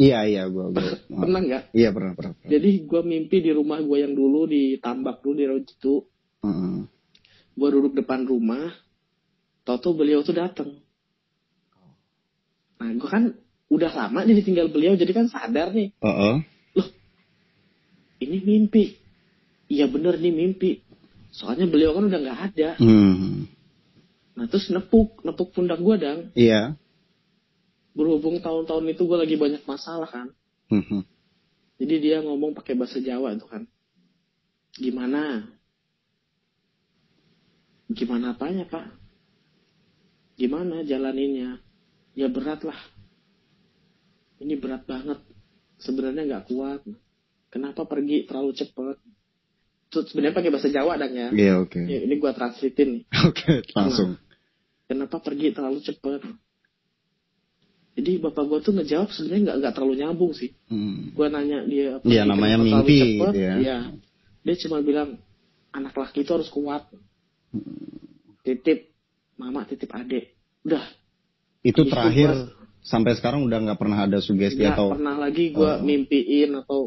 Iya 0.00 0.24
iya 0.24 0.42
gua 0.48 0.72
gua. 0.72 0.96
pernah 1.20 1.40
nggak 1.42 1.76
Iya 1.76 1.92
pernah 1.92 2.16
pernah. 2.16 2.32
pernah. 2.32 2.48
jadi 2.48 2.70
gue 2.80 3.02
mimpi 3.04 3.36
di 3.42 3.52
rumah 3.52 3.76
gue 3.78 3.98
yang 3.98 4.14
dulu 4.14 4.48
di 4.48 4.80
tambak 4.80 5.20
dulu 5.20 5.34
di 5.36 5.44
Rojitu 5.44 5.94
Heeh. 6.40 6.78
Gue 7.60 7.68
duduk 7.68 7.92
depan 7.92 8.24
rumah 8.24 8.72
tau 9.68 9.92
beliau 9.92 10.24
tuh 10.24 10.32
datang 10.32 10.80
nah 12.80 12.88
gue 12.96 13.04
kan 13.04 13.36
udah 13.70 13.90
lama 13.94 14.26
jadi 14.26 14.42
tinggal 14.42 14.66
beliau 14.66 14.98
jadi 14.98 15.14
kan 15.14 15.30
sadar 15.30 15.70
nih. 15.70 15.94
Heeh. 16.02 16.36
ini 18.26 18.36
mimpi. 18.42 18.98
Iya 19.70 19.86
bener 19.86 20.18
nih 20.18 20.34
mimpi. 20.34 20.82
Soalnya 21.30 21.70
beliau 21.70 21.94
kan 21.94 22.10
udah 22.10 22.18
nggak 22.18 22.40
ada. 22.52 22.70
Hmm. 22.82 23.46
nah 24.34 24.48
terus 24.50 24.72
nepuk 24.74 25.22
nepuk 25.22 25.54
pundak 25.54 25.78
gue 25.78 25.96
dang. 25.96 26.20
Iya. 26.34 26.74
berhubung 27.90 28.38
tahun-tahun 28.38 28.86
itu 28.94 29.02
gue 29.02 29.18
lagi 29.18 29.36
banyak 29.38 29.62
masalah 29.66 30.10
kan. 30.10 30.34
Mhm. 30.70 31.02
jadi 31.80 31.94
dia 31.98 32.16
ngomong 32.22 32.54
pakai 32.54 32.74
bahasa 32.74 32.98
Jawa 32.98 33.38
itu 33.38 33.46
kan. 33.46 33.70
Gimana 34.74 35.46
gimana 37.90 38.32
apanya 38.32 38.64
pak 38.64 38.86
gimana 40.34 40.80
jalaninnya 40.82 41.58
ya 42.14 42.26
berat 42.26 42.62
lah 42.62 42.78
ini 44.40 44.56
berat 44.56 44.86
banget 44.86 45.18
sebenarnya 45.76 46.22
nggak 46.24 46.44
kuat 46.48 46.80
kenapa 47.50 47.84
pergi 47.84 48.24
terlalu 48.24 48.54
cepet 48.54 48.96
sebenarnya 49.90 50.32
pakai 50.32 50.50
bahasa 50.50 50.70
Jawa 50.70 50.94
dan 50.96 51.10
ya 51.10 51.28
Iya 51.28 51.54
oke. 51.60 51.82
Ya, 51.82 51.98
ini 52.00 52.14
gua 52.16 52.30
translatein 52.30 52.88
nih 52.94 53.02
Oke 53.28 53.66
langsung. 53.74 54.14
kenapa 54.86 55.18
pergi 55.18 55.50
terlalu 55.50 55.82
cepet 55.82 56.22
jadi 57.98 58.22
bapak 58.22 58.44
gua 58.46 58.58
tuh 58.62 58.72
ngejawab 58.72 59.10
sebenarnya 59.10 59.42
nggak 59.44 59.56
nggak 59.60 59.74
terlalu 59.74 59.94
nyambung 59.98 60.32
sih 60.32 60.54
Hmm. 60.70 61.10
gua 61.12 61.26
nanya 61.28 61.66
dia 61.66 61.98
Iya, 62.00 62.22
"Pergi 62.22 62.30
namanya 62.30 62.56
mimpi, 62.56 62.96
cepet?" 62.96 63.32
gitu 63.34 63.40
ya. 63.42 63.54
Iya. 63.58 63.78
dia 64.40 64.56
cuma 64.62 64.78
bilang 64.80 65.18
anak 65.70 65.92
laki 65.92 66.22
itu 66.22 66.30
harus 66.32 66.48
kuat 66.48 66.86
titip 68.42 68.90
mama 69.36 69.64
titip 69.64 69.90
adik. 69.90 70.36
Udah. 70.62 70.84
Itu 71.60 71.84
Habis 71.84 71.88
itu 71.88 71.92
terakhir 71.92 72.30
gua- 72.30 72.48
sampai 72.80 73.12
sekarang 73.14 73.44
udah 73.44 73.58
nggak 73.60 73.78
pernah 73.78 73.98
ada 74.04 74.18
sugesti 74.18 74.64
nggak 74.64 74.76
atau 74.76 74.88
pernah 74.96 75.16
lagi 75.16 75.52
gua 75.52 75.76
Oh. 75.76 75.84
mimpiin 75.84 76.50
atau 76.56 76.80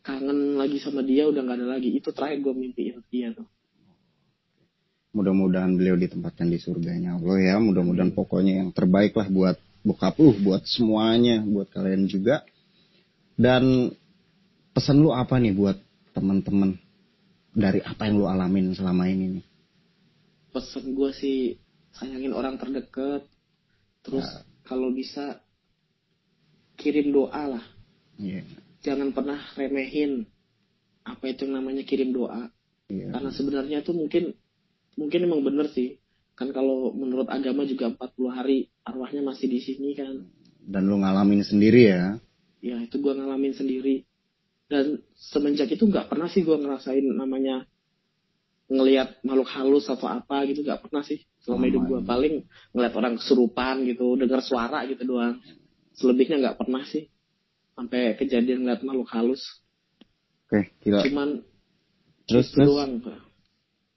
kangen 0.00 0.56
lagi 0.56 0.80
sama 0.80 1.04
dia 1.04 1.28
udah 1.28 1.40
nggak 1.40 1.58
ada 1.60 1.68
lagi. 1.68 1.92
Itu 1.92 2.12
terakhir 2.12 2.40
gua 2.40 2.54
mimpiin 2.54 3.00
dia 3.08 3.32
tuh. 3.32 3.48
Mudah-mudahan 5.08 5.72
beliau 5.74 5.96
ditempatkan 5.96 6.46
di 6.46 6.60
surganya 6.60 7.16
Allah 7.16 7.38
ya. 7.40 7.54
Mudah-mudahan 7.58 8.12
pokoknya 8.12 8.62
yang 8.64 8.70
terbaik 8.70 9.16
lah 9.16 9.26
buat 9.26 9.56
bokap 9.80 10.20
lu 10.20 10.36
buat 10.36 10.62
semuanya 10.68 11.40
buat 11.40 11.68
kalian 11.68 12.06
juga. 12.06 12.44
Dan 13.34 13.94
pesan 14.74 15.00
lu 15.00 15.10
apa 15.10 15.38
nih 15.40 15.54
buat 15.54 15.78
teman-teman 16.12 16.76
dari 17.50 17.80
apa 17.80 18.04
yang 18.04 18.20
lu 18.20 18.26
alamin 18.28 18.74
selama 18.74 19.08
ini 19.08 19.40
nih 19.40 19.44
pesen 20.58 20.98
gua 20.98 21.14
sih 21.14 21.54
sayangin 21.94 22.34
orang 22.34 22.58
terdekat. 22.58 23.22
Terus 24.02 24.26
Ya. 24.26 24.42
kalau 24.66 24.90
bisa 24.90 25.38
kirim 26.74 27.14
doa 27.14 27.58
lah. 27.58 27.64
Iya. 28.18 28.42
Jangan 28.82 29.14
pernah 29.14 29.38
remehin 29.54 30.26
apa 31.02 31.24
itu 31.30 31.46
yang 31.46 31.62
namanya 31.62 31.82
kirim 31.86 32.10
doa. 32.10 32.50
Iya. 32.90 33.14
Karena 33.14 33.30
sebenarnya 33.30 33.78
tuh 33.86 33.94
mungkin 33.94 34.34
mungkin 34.98 35.20
emang 35.26 35.46
bener 35.46 35.70
sih. 35.70 35.98
Kan 36.34 36.54
kalau 36.54 36.94
menurut 36.94 37.26
agama 37.30 37.66
juga 37.66 37.90
40 37.90 38.30
hari 38.30 38.70
arwahnya 38.86 39.22
masih 39.22 39.46
di 39.50 39.58
sini 39.62 39.94
kan. 39.94 40.26
Dan 40.62 40.86
lu 40.86 40.98
ngalamin 40.98 41.42
sendiri 41.42 41.90
ya. 41.90 42.18
Ya 42.58 42.78
itu 42.82 42.98
gua 42.98 43.14
ngalamin 43.14 43.54
sendiri. 43.54 44.06
Dan 44.68 45.00
semenjak 45.16 45.70
itu 45.72 45.86
nggak 45.86 46.10
pernah 46.12 46.28
sih 46.28 46.44
gua 46.44 46.60
ngerasain 46.60 47.02
namanya 47.02 47.64
ngelihat 48.68 49.20
makhluk 49.24 49.48
halus 49.48 49.88
atau 49.88 50.06
apa 50.08 50.44
gitu 50.44 50.60
nggak 50.60 50.84
pernah 50.84 51.00
sih 51.00 51.24
selama 51.40 51.64
hidup 51.72 51.82
gua 51.88 52.00
Aman. 52.04 52.08
paling 52.08 52.34
ngeliat 52.76 52.94
orang 52.94 53.14
kesurupan 53.16 53.88
gitu 53.88 54.16
dengar 54.20 54.44
suara 54.44 54.84
gitu 54.84 55.08
doang 55.08 55.40
selebihnya 55.96 56.36
nggak 56.40 56.58
pernah 56.60 56.84
sih 56.84 57.08
sampai 57.72 58.14
kejadian 58.20 58.68
ngeliat 58.68 58.84
makhluk 58.84 59.08
halus 59.08 59.42
oke 60.46 60.68
gila 60.84 61.00
cuman 61.08 61.28
terus 62.28 62.52
terus 62.52 62.68
doang 62.68 63.00
Pak. 63.00 63.18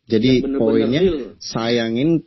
jadi 0.07 0.31
Bener-bener 0.39 0.59
poinnya 0.63 1.01
real. 1.03 1.35
sayangin 1.43 2.23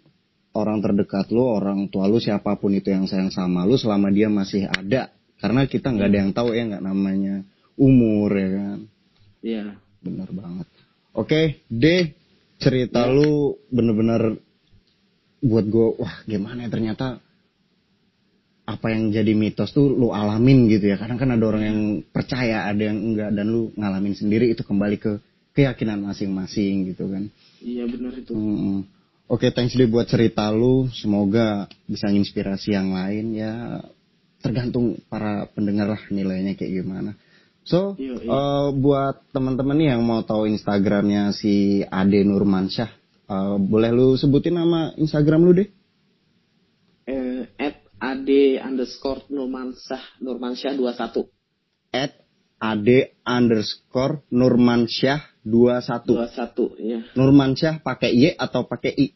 orang 0.55 0.79
terdekat 0.81 1.29
lu, 1.35 1.43
orang 1.43 1.91
tua 1.91 2.07
lu, 2.07 2.23
siapa 2.23 2.55
pun 2.57 2.73
itu 2.73 2.89
yang 2.89 3.11
sayang 3.11 3.35
sama 3.35 3.67
lu 3.67 3.75
selama 3.75 4.09
dia 4.15 4.31
masih 4.31 4.71
ada. 4.71 5.11
Karena 5.43 5.67
kita 5.67 5.91
nggak 5.91 6.09
ada 6.09 6.19
yang 6.25 6.31
tahu 6.31 6.55
ya 6.55 6.63
nggak 6.71 6.85
namanya 6.87 7.43
umur 7.75 8.31
ya 8.33 8.49
kan. 8.55 8.79
Iya. 9.45 9.65
Bener 10.01 10.31
banget. 10.31 10.67
Oke, 11.13 11.61
D 11.67 12.15
cerita 12.65 13.05
Ya. 13.05 13.13
lu 13.13 13.61
bener-bener 13.69 14.41
buat 15.45 15.69
gue, 15.69 15.89
wah 16.01 16.25
gimana 16.25 16.65
ya 16.65 16.71
ternyata 16.73 17.21
apa 18.65 18.87
yang 18.89 19.13
jadi 19.13 19.37
mitos 19.37 19.77
tuh 19.77 19.93
lu 19.93 20.17
alamin 20.17 20.73
gitu 20.73 20.89
ya. 20.89 20.97
Kadang 20.97 21.21
kan 21.21 21.31
ada 21.37 21.45
orang 21.45 21.65
yang 21.69 21.81
percaya, 22.09 22.65
ada 22.65 22.81
yang 22.81 22.97
enggak 22.97 23.31
dan 23.37 23.47
lu 23.53 23.69
ngalamin 23.77 24.17
sendiri 24.17 24.49
itu 24.57 24.65
kembali 24.65 24.97
ke 24.97 25.21
keyakinan 25.53 26.01
masing-masing 26.01 26.89
gitu 26.89 27.13
kan. 27.13 27.29
Iya 27.61 27.85
benar 27.85 28.17
itu. 28.17 28.33
Hmm. 28.33 28.89
Oke, 29.29 29.49
thanks 29.53 29.77
deh 29.77 29.89
buat 29.89 30.09
cerita 30.09 30.49
lu. 30.53 30.89
Semoga 30.93 31.69
bisa 31.89 32.09
inspirasi 32.09 32.73
yang 32.77 32.93
lain 32.93 33.37
ya. 33.37 33.81
Tergantung 34.41 35.01
para 35.09 35.49
pendengar 35.53 35.97
lah 35.97 36.03
nilainya 36.13 36.57
kayak 36.57 36.85
gimana. 36.85 37.17
So, 37.65 37.97
Iya, 37.97 38.21
iya. 38.21 38.29
eh, 38.29 38.69
buat 38.77 39.25
teman-teman 39.33 39.77
nih 39.81 39.89
yang 39.97 40.05
mau 40.05 40.21
tahu 40.21 40.45
Instagramnya 40.45 41.33
si 41.33 41.81
Ade 41.81 42.21
Nurmansyah, 42.23 42.91
eh, 43.29 43.57
boleh 43.57 43.91
lu 43.91 44.15
sebutin 44.21 44.61
nama 44.61 44.93
Instagram 45.01 45.41
lu 45.49 45.53
deh? 45.57 45.69
Eh, 47.09 47.49
at 47.57 47.85
ad 48.01 48.29
underscore 48.65 49.25
Nurmansyah 49.33 50.21
Nurmansyah 50.21 50.73
21 50.77 51.29
At 51.93 52.13
Ade 52.61 53.17
underscore 53.25 54.25
Nurmansyah 54.29 55.45
21. 55.45 56.29
21 56.33 56.81
ya. 56.81 57.01
Nurmansyah 57.17 57.81
pakai 57.81 58.13
Y 58.13 58.37
atau 58.37 58.65
pakai 58.69 58.93
I? 58.93 59.07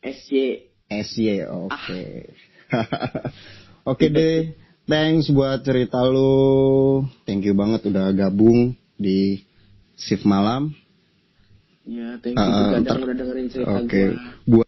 SY 0.00 0.66
SY, 0.86 1.42
oke. 1.50 2.02
Ah. 2.70 3.30
oke 3.90 4.06
deh, 4.06 4.54
thanks 4.86 5.28
buat 5.34 5.66
cerita 5.66 5.98
lu. 6.06 7.02
Thank 7.26 7.44
you 7.44 7.54
banget 7.58 7.90
udah 7.90 8.14
gabung 8.14 8.78
di 8.96 9.42
shift 9.98 10.22
malam. 10.24 10.72
Ya, 11.86 12.18
thank 12.18 12.34
you 12.34 12.42
juga 12.42 12.78
Dang 12.82 13.02
udah 13.02 13.14
dengerin 13.14 13.46
cerita 13.46 13.78
Oke, 13.78 14.14
gua. 14.46 14.62
buat 14.62 14.66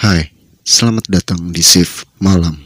Hai, 0.00 0.32
selamat 0.68 1.08
datang 1.08 1.23
malam. 2.24 2.64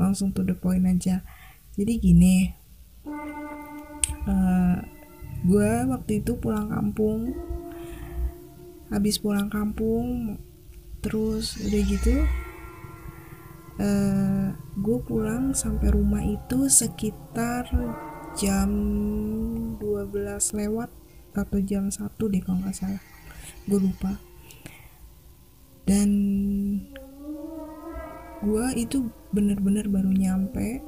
langsung 0.00 0.32
to 0.32 0.40
the 0.40 0.56
point 0.56 0.88
aja. 0.88 1.20
Jadi 1.76 1.92
gini 2.00 2.36
eh 4.24 4.76
gue 5.44 5.70
waktu 5.88 6.20
itu 6.20 6.36
pulang 6.36 6.68
kampung 6.68 7.32
habis 8.92 9.16
pulang 9.16 9.48
kampung 9.48 10.36
terus 11.00 11.56
udah 11.56 11.82
gitu 11.88 12.12
eh 13.80 14.52
gue 14.56 14.98
pulang 15.04 15.56
sampai 15.56 15.88
rumah 15.92 16.20
itu 16.20 16.68
sekitar 16.68 17.68
jam 18.36 18.68
12 19.80 20.60
lewat 20.60 20.90
atau 21.32 21.58
jam 21.64 21.88
1 21.88 22.04
deh 22.18 22.42
kalau 22.42 22.58
nggak 22.60 22.76
salah. 22.76 23.02
Gue 23.64 23.78
lupa. 23.78 24.18
Dan 25.86 26.10
gue 28.40 28.66
itu 28.76 29.08
bener-bener 29.32 29.86
baru 29.88 30.10
nyampe. 30.12 30.80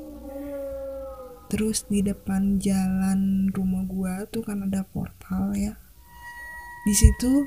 Terus 1.52 1.84
di 1.88 2.00
depan 2.00 2.56
jalan 2.56 3.52
rumah 3.52 3.84
gue 3.84 4.14
tuh 4.32 4.40
kan 4.40 4.64
ada 4.64 4.84
portal 4.88 5.52
ya. 5.52 5.76
Di 6.88 6.94
situ 6.96 7.44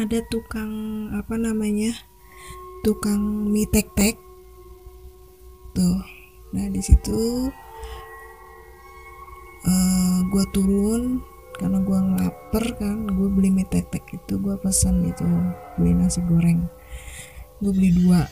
ada 0.00 0.24
tukang 0.32 0.72
apa 1.12 1.36
namanya 1.36 1.92
tukang 2.80 3.52
mie 3.52 3.68
tek 3.68 3.92
tek 3.92 4.16
tuh 5.76 6.00
nah 6.56 6.64
di 6.72 6.80
situ 6.80 7.52
eh 9.68 10.16
gue 10.32 10.44
turun 10.56 11.20
karena 11.60 11.78
gue 11.84 11.98
ngelaper 12.08 12.64
kan 12.80 13.04
gue 13.04 13.28
beli 13.28 13.52
mie 13.52 13.68
tek 13.68 13.92
tek 13.92 14.08
itu 14.16 14.40
gue 14.40 14.56
pesan 14.64 15.04
gitu 15.12 15.28
beli 15.76 15.92
nasi 15.92 16.24
goreng 16.24 16.64
gue 17.62 17.72
beli 17.72 17.94
dua. 17.94 18.26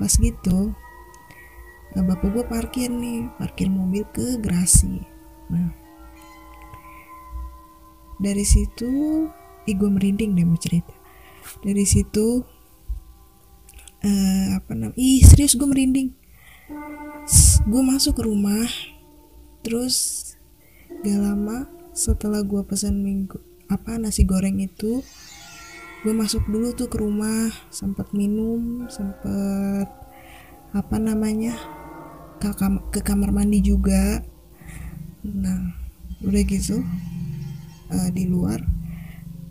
Pas 0.00 0.12
gitu 0.16 0.72
eh, 1.92 2.02
bapak 2.04 2.32
gue 2.32 2.44
parkir 2.48 2.88
nih 2.88 3.28
parkir 3.36 3.68
mobil 3.68 4.08
ke 4.12 4.40
Grasi 4.40 5.04
nah 5.46 5.70
dari 8.16 8.42
situ 8.42 8.90
ih 9.68 9.76
gue 9.76 9.90
merinding 9.90 10.32
deh 10.32 10.46
mau 10.46 10.56
cerita. 10.56 10.94
Dari 11.60 11.84
situ 11.84 12.40
eh 14.00 14.56
apa 14.56 14.72
nam 14.72 14.96
ih 14.96 15.20
serius 15.20 15.58
gue 15.58 15.68
merinding. 15.68 16.16
Gue 17.66 17.82
masuk 17.82 18.16
ke 18.16 18.22
rumah 18.24 18.66
terus 19.60 20.22
gak 21.02 21.18
lama 21.18 21.66
setelah 21.90 22.40
gue 22.46 22.62
pesan 22.62 23.02
minggu 23.02 23.42
apa 23.66 23.98
nasi 23.98 24.22
goreng 24.22 24.62
itu 24.62 25.02
gue 26.06 26.14
masuk 26.14 26.46
dulu 26.46 26.70
tuh 26.70 26.86
ke 26.86 27.02
rumah 27.02 27.50
sempet 27.66 28.14
minum 28.14 28.86
sempet 28.86 29.90
apa 30.70 30.96
namanya 31.02 31.58
ke, 32.38 32.46
kam 32.54 32.78
ke 32.94 33.02
kamar 33.02 33.34
mandi 33.34 33.58
juga. 33.58 34.22
Nah 35.26 35.74
udah 36.22 36.42
gitu 36.46 36.86
uh, 37.90 38.08
di 38.14 38.30
luar 38.30 38.62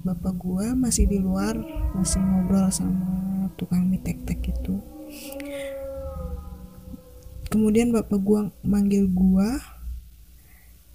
bapak 0.08 0.32
gue 0.40 0.72
masih 0.80 1.12
di 1.12 1.20
luar 1.20 1.60
masih 1.92 2.24
ngobrol 2.24 2.72
sama 2.72 3.52
tukang 3.60 3.92
mie 3.92 4.00
tek 4.00 4.24
tek 4.24 4.40
itu. 4.48 4.80
Kemudian 7.52 7.92
bapak 7.92 8.24
gue 8.24 8.48
manggil 8.64 9.12
gue 9.12 9.50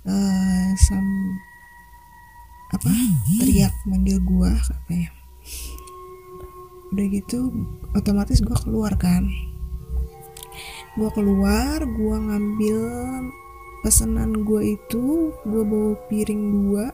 uh, 0.08 0.68
sam 0.88 1.04
apa 2.72 2.88
teriak 3.44 3.76
manggil 3.84 4.16
gue 4.24 4.48
apa 4.56 4.92
ya 4.96 5.19
udah 6.90 7.06
gitu 7.06 7.54
otomatis 7.94 8.42
gue 8.42 8.56
keluar 8.66 8.94
kan. 8.98 9.30
Gue 10.98 11.10
keluar 11.14 11.78
gue 11.86 12.16
ngambil 12.18 12.78
pesanan 13.86 14.42
gue 14.42 14.74
itu 14.76 15.30
gue 15.46 15.62
bawa 15.64 15.94
piring 16.10 16.42
dua 16.50 16.90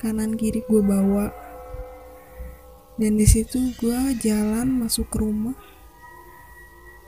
kanan 0.00 0.34
kiri 0.34 0.64
gue 0.64 0.80
bawa. 0.80 1.28
Dan 2.98 3.14
di 3.14 3.28
situ 3.28 3.76
gue 3.78 3.98
jalan 4.18 4.82
masuk 4.82 5.06
ke 5.12 5.22
rumah. 5.22 5.54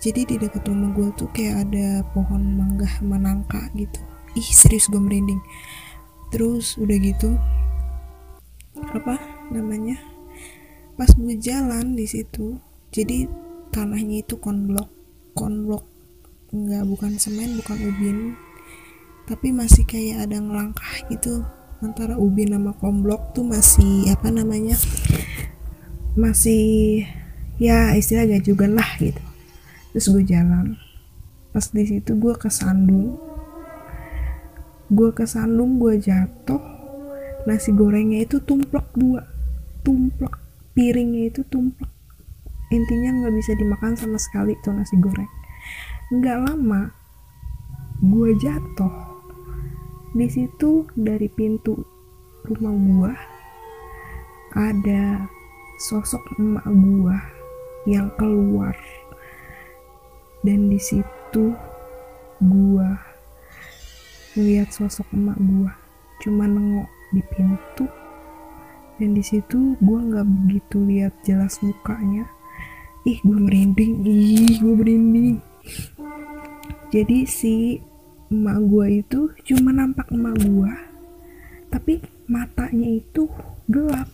Jadi 0.00 0.24
di 0.24 0.35
dekat 0.40 0.64
rumah 0.64 0.92
gue 0.96 1.09
tuh 1.18 1.28
kayak 1.35 1.66
ada 1.68 2.04
pohon 2.14 2.56
mangga 2.56 2.88
menangka 3.02 3.68
gitu. 3.74 4.00
Ih 4.38 4.48
serius 4.54 4.87
gue 4.87 5.00
merinding. 5.00 5.40
Terus 6.30 6.78
udah 6.78 6.96
gitu 7.00 7.35
apa 8.80 9.18
namanya 9.52 10.10
pas 11.00 11.08
gue 11.16 11.32
jalan 11.40 11.96
di 11.96 12.04
situ 12.04 12.60
jadi 12.92 13.24
tanahnya 13.72 14.20
itu 14.20 14.36
konblok 14.36 15.00
konblok. 15.34 15.86
Nggak 16.50 16.84
bukan 16.84 17.12
semen 17.16 17.56
bukan 17.62 17.78
ubin. 17.86 18.18
Tapi 19.24 19.54
masih 19.54 19.86
kayak 19.86 20.26
ada 20.26 20.42
ngelangkah 20.42 21.06
gitu 21.06 21.46
antara 21.80 22.18
ubin 22.18 22.52
sama 22.52 22.74
komblok 22.76 23.32
tuh 23.32 23.46
masih 23.46 24.10
apa 24.12 24.28
namanya 24.28 24.76
masih 26.18 27.06
ya 27.62 27.94
istilah 27.94 28.26
gajugan 28.26 28.74
lah 28.74 28.90
gitu. 28.98 29.22
Terus 29.94 30.06
gue 30.10 30.24
jalan. 30.26 30.76
Pas 31.54 31.66
di 31.70 31.86
situ 31.86 32.12
gue 32.18 32.34
kesandung. 32.34 33.16
Gue 34.90 35.14
kesandung 35.14 35.78
gue 35.78 35.94
jatuh 36.02 36.60
nasi 37.46 37.72
gorengnya 37.72 38.26
itu 38.26 38.36
tumplek 38.44 38.84
dua 38.92 39.24
tumplek 39.80 40.49
piringnya 40.74 41.30
itu 41.33 41.42
tumplek 41.46 42.00
intinya 42.70 43.11
nggak 43.11 43.35
bisa 43.35 43.52
dimakan 43.59 43.98
sama 43.98 44.18
sekali 44.18 44.54
tuh 44.62 44.70
nasi 44.70 44.94
goreng. 45.02 45.28
Nggak 46.14 46.38
lama 46.46 46.94
gue 47.98 48.30
jatuh. 48.38 48.94
Di 50.14 50.26
situ 50.30 50.87
dari 50.94 51.26
pintu 51.30 51.78
rumah 52.46 52.74
gua 52.74 53.12
ada 54.59 55.26
sosok 55.78 56.38
emak 56.38 56.66
gua 56.66 57.18
yang 57.87 58.11
keluar. 58.18 58.74
Dan 60.42 60.70
di 60.70 60.78
situ 60.83 61.54
gua 62.42 62.90
ngeliat 64.35 64.70
sosok 64.70 65.06
emak 65.14 65.38
gua 65.38 65.74
cuma 66.22 66.46
nengok 66.46 66.90
di 67.14 67.22
pintu 67.35 67.87
dan 69.00 69.16
di 69.16 69.24
situ 69.24 69.80
gua 69.80 70.04
nggak 70.04 70.28
begitu 70.28 70.76
lihat 70.84 71.16
jelas 71.24 71.56
mukanya. 71.64 72.28
Ih 73.08 73.16
gue 73.24 73.38
merinding. 73.40 74.04
Ih 74.04 74.60
gue 74.60 74.74
merinding. 74.76 75.40
Jadi 76.92 77.24
si 77.24 77.80
emak 78.28 78.60
gua 78.68 78.86
itu 78.92 79.32
cuma 79.48 79.72
nampak 79.72 80.12
emak 80.12 80.36
gua 80.44 80.90
tapi 81.70 82.02
matanya 82.26 82.98
itu 83.00 83.30
gelap. 83.70 84.10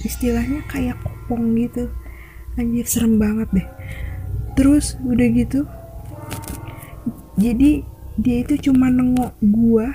Istilahnya 0.00 0.64
kayak 0.70 0.96
kopong 1.04 1.58
gitu. 1.58 1.90
Anjir 2.56 2.86
serem 2.88 3.20
banget 3.20 3.50
deh. 3.52 3.68
Terus 4.56 4.96
udah 5.04 5.28
gitu. 5.36 5.68
Jadi 7.36 7.84
dia 8.16 8.36
itu 8.40 8.70
cuma 8.70 8.88
nengok 8.88 9.36
gua 9.42 9.90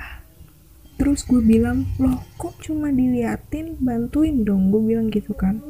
terus 0.96 1.28
gue 1.28 1.44
bilang 1.44 1.84
loh 2.00 2.24
kok 2.40 2.56
cuma 2.64 2.88
diliatin 2.88 3.76
bantuin 3.80 4.42
dong 4.42 4.72
gue 4.72 4.80
bilang 4.80 5.12
gitu 5.12 5.36
kan. 5.36 5.60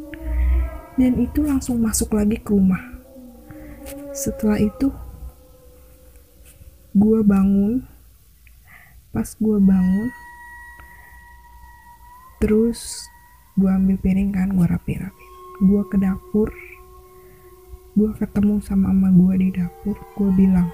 Dan 0.96 1.20
itu 1.20 1.44
langsung 1.44 1.82
masuk 1.82 2.16
lagi 2.16 2.40
ke 2.40 2.56
rumah. 2.56 2.80
Setelah 4.16 4.56
itu 4.62 4.88
gue 6.96 7.20
bangun. 7.20 7.84
Pas 9.12 9.28
gue 9.36 9.58
bangun 9.60 10.10
terus 12.36 13.08
gue 13.56 13.68
ambil 13.72 13.96
piring 14.00 14.30
kan 14.32 14.48
gue 14.54 14.66
rapi-rapi. 14.66 15.26
Gue 15.66 15.82
ke 15.90 15.96
dapur. 15.98 16.48
Gue 17.96 18.12
ketemu 18.16 18.60
sama 18.60 18.92
mama 18.92 19.10
gue 19.12 19.34
di 19.42 19.48
dapur. 19.56 19.96
Gue 20.14 20.30
bilang 20.32 20.70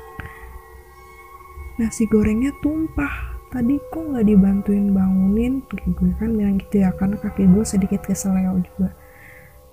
nasi 1.80 2.04
gorengnya 2.06 2.52
tumpah 2.60 3.31
tadi 3.52 3.76
kok 3.92 4.00
nggak 4.00 4.24
dibantuin 4.24 4.96
bangunin? 4.96 5.60
Gue 5.68 6.10
kan 6.16 6.32
bilang 6.32 6.56
gitu 6.56 6.80
ya 6.80 6.90
karena 6.96 7.20
kaki 7.20 7.44
gue 7.52 7.64
sedikit 7.68 8.00
keseleo 8.00 8.56
juga. 8.64 8.96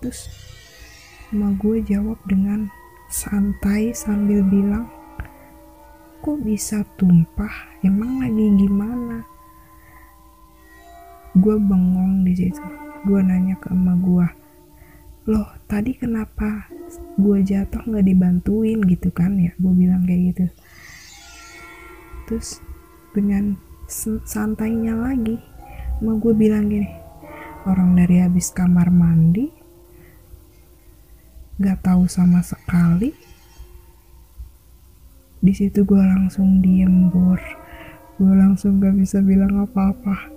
Terus 0.04 0.28
mama 1.32 1.56
gue 1.56 1.80
jawab 1.88 2.20
dengan 2.28 2.68
santai 3.08 3.96
sambil 3.96 4.44
bilang 4.44 4.92
kok 6.20 6.44
bisa 6.44 6.84
tumpah? 7.00 7.80
Emang 7.80 8.20
lagi 8.20 8.52
gimana? 8.60 9.24
Gue 11.40 11.56
bengong 11.56 12.28
di 12.28 12.36
situ. 12.36 12.68
Gue 13.08 13.24
nanya 13.24 13.56
ke 13.64 13.72
emak 13.72 13.98
gue 14.04 14.28
loh 15.30 15.46
tadi 15.70 15.94
kenapa 15.94 16.66
gue 17.16 17.38
jatuh 17.46 17.86
nggak 17.88 18.04
dibantuin? 18.04 18.84
Gitu 18.84 19.08
kan 19.16 19.40
ya 19.40 19.56
gue 19.56 19.72
bilang 19.72 20.04
kayak 20.04 20.36
gitu. 20.36 20.46
Terus 22.28 22.60
dengan 23.16 23.69
santainya 24.24 24.94
lagi. 24.94 25.42
Emak 26.00 26.16
gue 26.22 26.34
bilang 26.38 26.70
gini 26.72 27.00
orang 27.68 27.98
dari 27.98 28.24
habis 28.24 28.56
kamar 28.56 28.88
mandi 28.88 29.52
gak 31.60 31.84
tahu 31.84 32.08
sama 32.08 32.40
sekali. 32.40 33.12
Di 35.40 35.52
situ 35.52 35.84
gue 35.84 36.00
langsung 36.00 36.64
diem 36.64 37.12
bor. 37.12 37.40
Gue 38.16 38.32
langsung 38.36 38.80
gak 38.80 38.96
bisa 38.96 39.20
bilang 39.20 39.68
apa-apa. 39.68 40.32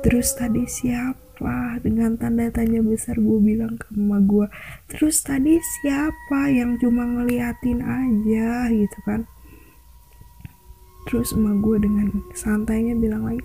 Terus 0.00 0.32
tadi 0.32 0.64
siapa? 0.64 1.76
Dengan 1.84 2.16
tanda 2.16 2.48
tanya 2.48 2.80
besar 2.80 3.20
gue 3.20 3.38
bilang 3.44 3.76
ke 3.76 3.92
emak 3.92 4.22
gue 4.24 4.46
terus 4.88 5.20
tadi 5.20 5.60
siapa 5.60 6.48
yang 6.48 6.80
cuma 6.80 7.04
ngeliatin 7.04 7.84
aja? 7.84 8.72
Gitu 8.72 8.98
kan 9.04 9.28
terus 11.04 11.36
emak 11.36 11.60
gue 11.60 11.76
dengan 11.84 12.08
santainya 12.32 12.96
bilang 12.96 13.28
lagi 13.28 13.44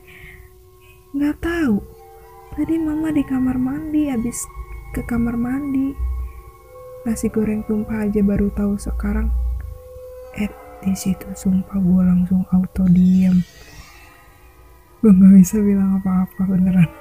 nggak 1.16 1.38
tahu. 1.42 1.82
Tadi 2.54 2.76
mama 2.82 3.10
di 3.14 3.24
kamar 3.24 3.56
mandi 3.56 4.10
habis 4.10 4.46
ke 4.92 5.02
kamar 5.06 5.36
mandi. 5.38 5.94
Nasi 7.08 7.32
goreng 7.32 7.64
tumpah 7.66 8.06
aja 8.06 8.20
baru 8.20 8.52
tahu 8.54 8.76
sekarang. 8.76 9.32
Eh 10.38 10.52
di 10.84 10.94
situ 10.96 11.28
sumpah 11.36 11.80
gue 11.80 12.02
langsung 12.08 12.48
auto 12.56 12.88
diam 12.88 13.44
gue 15.00 15.12
nggak 15.16 15.34
bisa 15.40 15.58
bilang 15.64 16.04
apa-apa 16.04 16.44
beneran. 16.44 16.92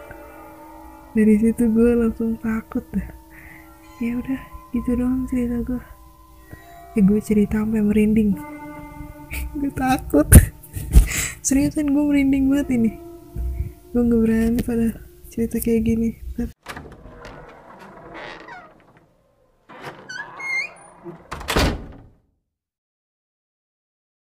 Dari 1.15 1.35
situ 1.35 1.67
gue 1.67 1.91
langsung 1.99 2.39
takut 2.39 2.87
dah. 2.95 3.11
Ya 3.99 4.15
udah 4.15 4.43
gitu 4.71 4.95
doang 4.95 5.25
cerita 5.27 5.59
gue 5.65 5.83
ya 6.97 7.01
gue 7.05 7.21
cerita 7.23 7.63
sampai 7.63 7.81
merinding 7.85 8.37
gue 9.57 9.73
takut. 9.73 10.29
Seriusan 11.47 11.91
gue 11.93 12.05
merinding 12.05 12.49
banget 12.53 12.69
ini. 12.77 12.91
Gue 13.91 14.03
nggak 14.05 14.21
berani 14.21 14.61
pada 14.63 14.87
cerita 15.33 15.63
kayak 15.63 15.83
gini 15.87 16.28